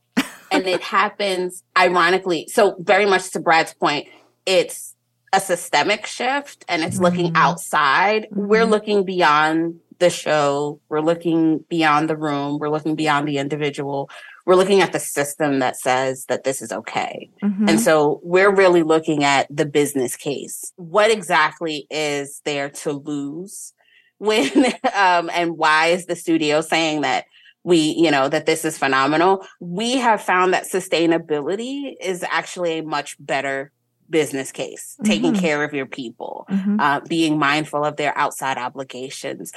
and 0.52 0.66
it 0.66 0.82
happens 0.82 1.64
ironically. 1.78 2.48
So 2.52 2.76
very 2.80 3.06
much 3.06 3.30
to 3.32 3.40
Brad's 3.40 3.76
point, 3.76 4.08
it's 4.48 4.96
a 5.34 5.39
systemic 5.39 6.06
shift 6.06 6.65
and 6.68 6.84
it's 6.84 6.96
mm-hmm. 6.96 7.06
looking 7.06 7.32
outside. 7.36 8.24
Mm-hmm. 8.24 8.48
We're 8.48 8.65
looking 8.65 9.04
beyond 9.04 9.80
the 10.00 10.10
show. 10.10 10.80
We're 10.89 11.02
looking 11.02 11.65
beyond 11.70 12.10
the 12.10 12.18
room. 12.18 12.58
We're 12.58 12.70
looking 12.70 12.96
beyond 12.96 13.28
the 13.28 13.38
individual. 13.38 14.10
We're 14.46 14.56
looking 14.56 14.82
at 14.82 14.94
the 14.94 15.00
system 15.00 15.60
that 15.60 15.78
says 15.78 16.26
that 16.26 16.44
this 16.44 16.62
is 16.62 16.72
okay. 16.72 17.30
Mm-hmm. 17.44 17.70
And 17.70 17.80
so 17.80 18.20
we're 18.24 18.54
really 18.54 18.84
looking 18.84 19.24
at 19.24 19.48
the 19.56 19.65
business 19.65 20.15
case. 20.15 20.74
What 20.78 21.12
exactly 21.12 21.86
is 21.92 22.42
there 22.46 22.70
to 22.70 22.94
lose 22.94 23.74
when, 24.18 24.65
um, 24.96 25.30
and 25.34 25.58
why 25.58 25.88
is 25.88 26.06
the 26.06 26.15
studio 26.15 26.62
saying 26.62 27.02
that 27.02 27.26
we, 27.63 27.78
you 27.78 28.10
know, 28.10 28.28
that 28.28 28.46
this 28.46 28.65
is 28.65 28.78
phenomenal. 28.78 29.46
We 29.60 29.98
have 29.98 30.22
found 30.22 30.54
that 30.54 30.65
sustainability 30.65 31.94
is 32.02 32.24
actually 32.30 32.80
a 32.80 32.84
much 32.84 33.15
better 33.20 33.72
business 34.10 34.52
case, 34.52 34.98
taking 35.04 35.34
Mhm. 35.34 35.39
care 35.39 35.63
of 35.63 35.74
your 35.74 35.86
people, 35.86 36.48
Mhm. 36.50 36.78
uh, 36.80 37.00
being 37.08 37.38
mindful 37.38 37.86
of 37.86 37.95
their 37.98 38.17
outside 38.17 38.58
obligations, 38.58 39.52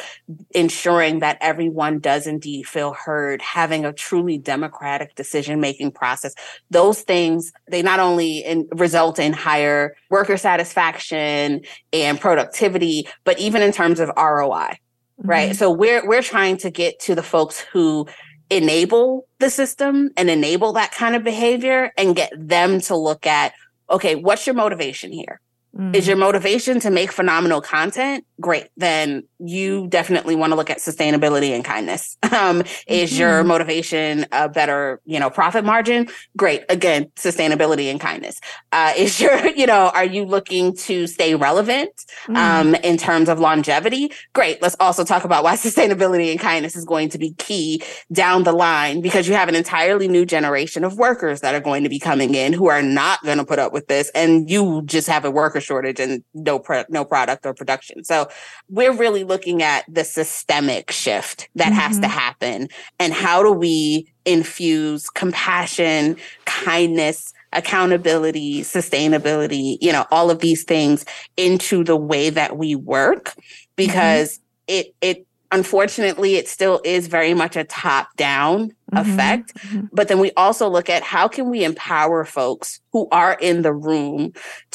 ensuring 0.54 1.20
that 1.20 1.38
everyone 1.40 1.98
does 1.98 2.26
indeed 2.26 2.66
feel 2.66 2.92
heard, 2.92 3.40
having 3.40 3.84
a 3.84 3.92
truly 3.92 4.38
democratic 4.38 5.14
decision 5.14 5.60
making 5.60 5.90
process. 5.90 6.34
Those 6.70 7.00
things, 7.00 7.52
they 7.70 7.82
not 7.82 8.00
only 8.00 8.38
in, 8.38 8.68
result 8.72 9.18
in 9.18 9.32
higher 9.32 9.94
worker 10.10 10.36
satisfaction 10.36 11.62
and 11.92 12.20
productivity, 12.20 13.08
but 13.24 13.38
even 13.38 13.62
in 13.62 13.72
terms 13.72 14.00
of 14.00 14.10
ROI, 14.16 14.76
right? 15.18 15.56
So 15.56 15.70
we're 15.70 16.06
we're 16.06 16.22
trying 16.22 16.56
to 16.58 16.70
get 16.70 16.98
to 17.00 17.14
the 17.14 17.22
folks 17.22 17.60
who 17.72 18.06
enable 18.50 19.26
the 19.38 19.48
system 19.48 20.10
and 20.16 20.28
enable 20.28 20.74
that 20.74 20.92
kind 20.92 21.16
of 21.16 21.24
behavior 21.24 21.90
and 21.96 22.14
get 22.14 22.30
them 22.36 22.80
to 22.82 22.94
look 22.94 23.26
at 23.26 23.54
okay, 23.92 24.14
what's 24.14 24.46
your 24.46 24.55
motivation 24.55 25.12
here? 25.12 25.40
Mhm. 25.78 25.94
Is 25.96 26.07
your 26.07 26.16
motivation 26.16 26.81
to 26.81 26.90
make 26.90 27.12
phenomenal 27.12 27.61
content? 27.61 28.24
Great. 28.42 28.68
Then 28.76 29.22
you 29.38 29.87
definitely 29.88 30.35
want 30.37 30.50
to 30.50 30.57
look 30.57 30.68
at 30.68 30.78
sustainability 30.78 31.55
and 31.55 31.64
kindness. 31.64 32.18
Um, 32.33 32.64
is 32.88 33.18
your 33.18 33.42
Mhm. 33.44 33.46
motivation 33.46 34.26
a 34.33 34.48
better, 34.48 35.00
you 35.05 35.20
know, 35.20 35.28
profit 35.31 35.64
margin? 35.66 36.09
Great. 36.37 36.64
Again, 36.70 37.07
sustainability 37.14 37.90
and 37.90 38.00
kindness. 38.00 38.40
Uh, 38.72 38.92
is 38.96 39.20
your, 39.20 39.46
you 39.61 39.66
know, 39.66 39.92
are 39.94 40.05
you 40.05 40.24
looking 40.24 40.74
to 40.88 41.07
stay 41.07 41.35
relevant, 41.35 41.90
um, 42.35 42.74
in 42.76 42.96
terms 42.96 43.28
of 43.28 43.38
longevity? 43.38 44.11
Great. 44.33 44.61
Let's 44.62 44.76
also 44.81 45.05
talk 45.05 45.24
about 45.24 45.44
why 45.44 45.55
sustainability 45.68 46.31
and 46.33 46.40
kindness 46.40 46.74
is 46.74 46.85
going 46.87 47.11
to 47.11 47.18
be 47.18 47.33
key 47.35 47.83
down 48.11 48.42
the 48.44 48.52
line 48.52 49.02
because 49.02 49.28
you 49.28 49.35
have 49.35 49.48
an 49.50 49.55
entirely 49.55 50.09
new 50.09 50.24
generation 50.26 50.83
of 50.83 50.96
workers 50.98 51.42
that 51.42 51.55
are 51.55 51.61
going 51.61 51.83
to 51.85 51.90
be 51.90 51.98
coming 52.00 52.35
in 52.35 52.55
who 52.55 52.68
are 52.68 52.83
not 52.83 53.22
going 53.24 53.38
to 53.38 53.44
put 53.44 53.59
up 53.61 53.72
with 53.74 53.87
this 53.88 54.11
and 54.14 54.50
you 54.50 54.83
just 54.87 55.07
have 55.07 55.24
a 55.26 55.31
worker 55.31 55.61
shortage 55.61 56.00
and 56.00 56.24
no 56.35 56.59
pro- 56.59 56.85
no 56.88 57.05
product 57.05 57.44
or 57.46 57.52
production. 57.55 58.02
So 58.05 58.28
we're 58.68 58.92
really 58.92 59.24
looking 59.24 59.62
at 59.62 59.84
the 59.88 60.04
systemic 60.04 60.90
shift 60.90 61.48
that 61.56 61.72
has 61.72 61.98
to 61.98 62.06
Mhm. 62.06 62.10
happen 62.10 62.68
and 62.98 63.12
how 63.12 63.42
do 63.42 63.52
we 63.52 64.06
infuse 64.24 65.10
compassion, 65.10 66.16
kindness, 66.44 67.32
accountability, 67.52 68.62
sustainability, 68.62 69.76
you 69.80 69.92
know, 69.92 70.06
all 70.10 70.30
of 70.30 70.38
these 70.38 70.64
things 70.64 71.04
into 71.36 71.84
the 71.84 71.96
way 71.96 72.30
that 72.30 72.56
we 72.56 72.74
work 72.74 73.34
because 73.76 74.38
it 74.68 74.94
it 75.00 75.26
unfortunately 75.52 76.34
it 76.36 76.48
still 76.48 76.80
is 76.84 77.06
very 77.06 77.34
much 77.34 77.54
a 77.56 77.64
top 77.64 78.08
down 78.16 78.72
Mhm. 78.92 79.00
effect 79.02 79.54
Mhm. 79.68 79.88
but 79.92 80.08
then 80.08 80.18
we 80.18 80.32
also 80.36 80.68
look 80.68 80.90
at 80.90 81.02
how 81.02 81.28
can 81.28 81.48
we 81.50 81.62
empower 81.64 82.24
folks 82.24 82.80
who 82.92 83.06
are 83.12 83.34
in 83.40 83.62
the 83.62 83.72
room 83.72 84.32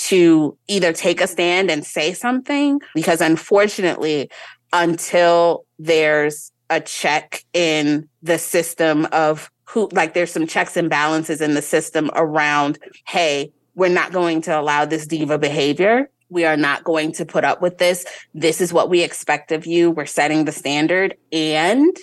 to 0.07 0.57
either 0.67 0.93
take 0.93 1.19
a 1.19 1.27
stand 1.27 1.69
and 1.69 1.85
say 1.85 2.13
something 2.13 2.79
because 2.95 3.19
unfortunately 3.21 4.29
until 4.73 5.65
there's 5.79 6.51
a 6.69 6.79
check 6.81 7.43
in 7.53 8.07
the 8.21 8.37
system 8.37 9.05
of 9.11 9.49
who 9.65 9.89
like 9.91 10.13
there's 10.13 10.31
some 10.31 10.47
checks 10.47 10.77
and 10.77 10.89
balances 10.89 11.41
in 11.41 11.53
the 11.53 11.61
system 11.61 12.09
around 12.15 12.77
hey 13.07 13.51
we're 13.75 13.87
not 13.89 14.11
going 14.11 14.41
to 14.41 14.57
allow 14.59 14.85
this 14.85 15.05
diva 15.05 15.37
behavior 15.37 16.09
we 16.29 16.45
are 16.45 16.57
not 16.57 16.83
going 16.83 17.11
to 17.13 17.25
put 17.25 17.43
up 17.43 17.61
with 17.61 17.77
this. 17.77 18.05
This 18.33 18.61
is 18.61 18.73
what 18.73 18.89
we 18.89 19.01
expect 19.01 19.51
of 19.51 19.65
you. 19.65 19.91
We're 19.91 20.05
setting 20.05 20.45
the 20.45 20.51
standard 20.51 21.15
and 21.31 21.95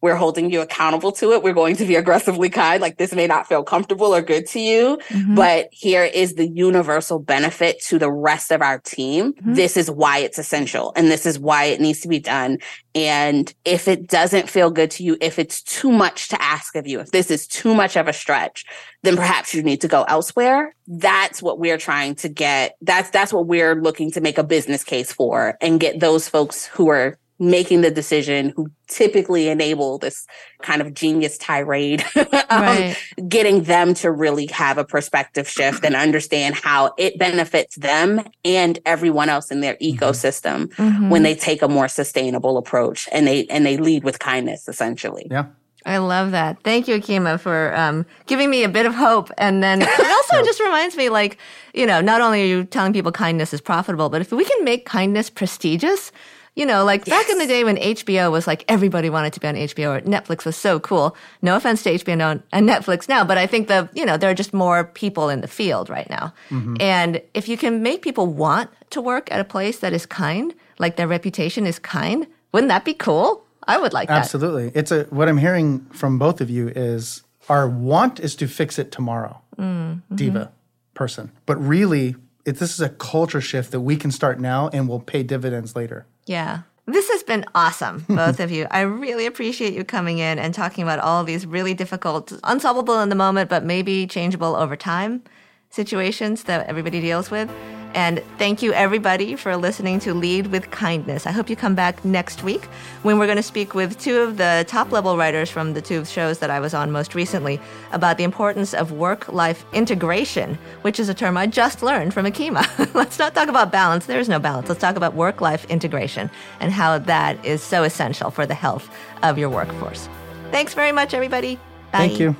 we're 0.00 0.14
holding 0.14 0.50
you 0.50 0.60
accountable 0.60 1.10
to 1.12 1.32
it. 1.32 1.42
We're 1.42 1.52
going 1.52 1.76
to 1.76 1.84
be 1.84 1.96
aggressively 1.96 2.48
kind. 2.48 2.80
Like 2.80 2.98
this 2.98 3.12
may 3.14 3.26
not 3.26 3.48
feel 3.48 3.62
comfortable 3.64 4.14
or 4.14 4.22
good 4.22 4.46
to 4.48 4.60
you, 4.60 4.98
Mhm. 5.08 5.34
but 5.34 5.68
here 5.72 6.04
is 6.04 6.34
the 6.34 6.46
universal 6.48 7.18
benefit 7.18 7.82
to 7.86 7.98
the 7.98 8.10
rest 8.10 8.52
of 8.52 8.62
our 8.62 8.78
team. 8.78 9.32
Mhm. 9.34 9.56
This 9.56 9.76
is 9.76 9.90
why 9.90 10.18
it's 10.18 10.38
essential 10.38 10.92
and 10.96 11.10
this 11.10 11.26
is 11.26 11.38
why 11.38 11.64
it 11.64 11.80
needs 11.80 12.00
to 12.00 12.08
be 12.08 12.20
done. 12.20 12.58
And 12.94 13.52
if 13.64 13.88
it 13.88 14.06
doesn't 14.08 14.48
feel 14.48 14.70
good 14.70 14.90
to 14.92 15.02
you, 15.02 15.16
if 15.20 15.38
it's 15.38 15.62
too 15.62 15.90
much 15.90 16.28
to 16.28 16.42
ask 16.42 16.74
of 16.76 16.86
you, 16.86 17.00
if 17.00 17.10
this 17.10 17.30
is 17.30 17.46
too 17.46 17.74
much 17.74 17.96
of 17.96 18.08
a 18.08 18.12
stretch, 18.12 18.64
then 19.02 19.16
perhaps 19.16 19.54
you 19.54 19.62
need 19.62 19.80
to 19.80 19.88
go 19.88 20.04
elsewhere. 20.08 20.74
That's 20.86 21.42
what 21.42 21.58
we're 21.58 21.78
trying 21.78 22.14
to 22.16 22.28
get. 22.28 22.76
That's 22.82 23.10
that's 23.10 23.32
what 23.32 23.46
we're 23.46 23.74
looking 23.74 24.10
to 24.12 24.20
make 24.20 24.38
a 24.38 24.42
business 24.44 24.82
case 24.84 25.12
for 25.12 25.56
and 25.60 25.78
get 25.80 26.00
those 26.00 26.28
folks 26.28 26.66
who 26.66 26.88
are 26.88 27.18
making 27.38 27.82
the 27.82 27.90
decision 27.90 28.52
who 28.56 28.68
typically 28.88 29.48
enable 29.48 29.98
this 29.98 30.26
kind 30.62 30.82
of 30.82 30.92
genius 30.94 31.38
tirade 31.38 32.04
um, 32.16 32.26
right. 32.50 32.96
getting 33.28 33.62
them 33.64 33.94
to 33.94 34.10
really 34.10 34.46
have 34.46 34.76
a 34.78 34.84
perspective 34.84 35.48
shift 35.48 35.84
and 35.84 35.94
understand 35.94 36.54
how 36.54 36.92
it 36.98 37.18
benefits 37.18 37.76
them 37.76 38.20
and 38.44 38.78
everyone 38.86 39.28
else 39.28 39.50
in 39.50 39.60
their 39.60 39.76
ecosystem 39.76 40.66
Mhm. 40.74 41.10
when 41.10 41.22
they 41.22 41.34
take 41.34 41.62
a 41.62 41.68
more 41.68 41.86
sustainable 41.88 42.56
approach 42.56 43.08
and 43.12 43.26
they 43.26 43.46
and 43.46 43.64
they 43.64 43.76
lead 43.76 44.02
with 44.04 44.18
kindness 44.18 44.68
essentially 44.68 45.26
Yeah. 45.30 45.44
I 45.86 45.98
love 45.98 46.32
that. 46.32 46.58
Thank 46.64 46.86
you, 46.88 46.96
Akima, 47.00 47.40
for 47.40 47.74
um, 47.74 48.04
giving 48.26 48.50
me 48.50 48.62
a 48.64 48.68
bit 48.68 48.84
of 48.84 48.94
hope. 48.94 49.30
And 49.38 49.62
then 49.62 49.80
it 49.82 49.88
also 50.16 50.42
just 50.44 50.60
reminds 50.60 50.96
me, 50.96 51.08
like, 51.08 51.38
you 51.72 51.86
know, 51.86 52.00
not 52.02 52.20
only 52.20 52.42
are 52.42 52.46
you 52.46 52.64
telling 52.64 52.92
people 52.92 53.10
kindness 53.12 53.54
is 53.54 53.60
profitable, 53.62 54.10
but 54.10 54.20
if 54.20 54.30
we 54.32 54.44
can 54.44 54.64
make 54.64 54.84
kindness 54.84 55.30
prestigious, 55.30 56.12
you 56.58 56.66
know, 56.66 56.84
like 56.84 57.04
back 57.04 57.30
in 57.30 57.38
the 57.38 57.46
day 57.46 57.62
when 57.62 57.76
HBO 57.76 58.32
was 58.32 58.48
like 58.48 58.64
everybody 58.66 59.08
wanted 59.08 59.32
to 59.34 59.40
be 59.40 59.46
on 59.46 59.54
HBO 59.54 59.98
or 59.98 60.00
Netflix 60.00 60.44
was 60.44 60.56
so 60.56 60.80
cool. 60.80 61.16
No 61.40 61.54
offense 61.54 61.84
to 61.84 61.94
HBO 61.94 62.42
and 62.50 62.68
Netflix 62.68 63.08
now, 63.08 63.22
but 63.22 63.38
I 63.38 63.46
think 63.46 63.68
the, 63.68 63.88
you 63.94 64.04
know, 64.04 64.16
there 64.16 64.28
are 64.28 64.34
just 64.34 64.52
more 64.52 64.82
people 64.82 65.28
in 65.28 65.40
the 65.40 65.46
field 65.46 65.88
right 65.88 66.10
now. 66.10 66.34
Mm-hmm. 66.50 66.74
And 66.80 67.22
if 67.32 67.48
you 67.48 67.56
can 67.56 67.80
make 67.84 68.02
people 68.02 68.26
want 68.26 68.70
to 68.90 69.00
work 69.00 69.30
at 69.30 69.38
a 69.38 69.44
place 69.44 69.78
that 69.78 69.92
is 69.92 70.04
kind, 70.04 70.52
like 70.80 70.96
their 70.96 71.06
reputation 71.06 71.64
is 71.64 71.78
kind, 71.78 72.26
wouldn't 72.50 72.70
that 72.70 72.84
be 72.84 72.92
cool? 72.92 73.44
I 73.68 73.78
would 73.78 73.92
like 73.92 74.08
that. 74.08 74.18
Absolutely. 74.18 74.72
It's 74.74 74.90
a 74.90 75.04
what 75.04 75.28
I'm 75.28 75.38
hearing 75.38 75.86
from 75.92 76.18
both 76.18 76.40
of 76.40 76.50
you 76.50 76.70
is 76.70 77.22
our 77.48 77.68
want 77.68 78.18
is 78.18 78.34
to 78.34 78.48
fix 78.48 78.80
it 78.80 78.90
tomorrow. 78.90 79.40
Mm-hmm. 79.56 80.16
Diva 80.16 80.50
person. 80.94 81.30
But 81.46 81.56
really, 81.64 82.16
it, 82.44 82.58
this 82.58 82.74
is 82.74 82.80
a 82.80 82.88
culture 82.88 83.40
shift 83.40 83.70
that 83.70 83.80
we 83.80 83.96
can 83.96 84.10
start 84.10 84.40
now 84.40 84.68
and 84.72 84.88
will 84.88 84.98
pay 84.98 85.22
dividends 85.22 85.76
later. 85.76 86.06
Yeah. 86.28 86.60
This 86.86 87.10
has 87.10 87.22
been 87.22 87.44
awesome, 87.54 88.04
both 88.08 88.40
of 88.40 88.50
you. 88.50 88.66
I 88.70 88.82
really 88.82 89.26
appreciate 89.26 89.74
you 89.74 89.84
coming 89.84 90.18
in 90.18 90.38
and 90.38 90.54
talking 90.54 90.84
about 90.84 90.98
all 91.00 91.24
these 91.24 91.46
really 91.46 91.74
difficult, 91.74 92.32
unsolvable 92.44 93.00
in 93.00 93.08
the 93.08 93.14
moment, 93.14 93.50
but 93.50 93.64
maybe 93.64 94.06
changeable 94.06 94.54
over 94.54 94.76
time 94.76 95.22
situations 95.70 96.44
that 96.44 96.66
everybody 96.66 97.00
deals 97.00 97.30
with. 97.30 97.50
And 97.94 98.22
thank 98.36 98.62
you, 98.62 98.72
everybody, 98.72 99.34
for 99.34 99.56
listening 99.56 99.98
to 100.00 100.12
Lead 100.14 100.48
with 100.48 100.70
Kindness. 100.70 101.26
I 101.26 101.32
hope 101.32 101.48
you 101.48 101.56
come 101.56 101.74
back 101.74 102.04
next 102.04 102.42
week 102.42 102.64
when 103.02 103.18
we're 103.18 103.26
going 103.26 103.36
to 103.36 103.42
speak 103.42 103.74
with 103.74 103.98
two 103.98 104.18
of 104.18 104.36
the 104.36 104.64
top 104.68 104.92
level 104.92 105.16
writers 105.16 105.50
from 105.50 105.72
the 105.72 105.80
two 105.80 106.04
shows 106.04 106.38
that 106.40 106.50
I 106.50 106.60
was 106.60 106.74
on 106.74 106.92
most 106.92 107.14
recently 107.14 107.60
about 107.92 108.18
the 108.18 108.24
importance 108.24 108.74
of 108.74 108.92
work 108.92 109.28
life 109.28 109.64
integration, 109.72 110.58
which 110.82 111.00
is 111.00 111.08
a 111.08 111.14
term 111.14 111.36
I 111.36 111.46
just 111.46 111.82
learned 111.82 112.12
from 112.12 112.26
Akima. 112.26 112.64
Let's 112.94 113.18
not 113.18 113.34
talk 113.34 113.48
about 113.48 113.72
balance. 113.72 114.06
There 114.06 114.20
is 114.20 114.28
no 114.28 114.38
balance. 114.38 114.68
Let's 114.68 114.80
talk 114.80 114.96
about 114.96 115.14
work 115.14 115.40
life 115.40 115.64
integration 115.70 116.30
and 116.60 116.72
how 116.72 116.98
that 116.98 117.42
is 117.44 117.62
so 117.62 117.84
essential 117.84 118.30
for 118.30 118.44
the 118.44 118.54
health 118.54 118.88
of 119.22 119.38
your 119.38 119.48
workforce. 119.48 120.08
Thanks 120.50 120.74
very 120.74 120.92
much, 120.92 121.14
everybody. 121.14 121.56
Bye. 121.90 122.08
Thank 122.08 122.20
you. 122.20 122.36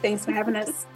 thanks 0.00 0.24
for 0.24 0.32
having 0.32 0.56
us 0.56 0.86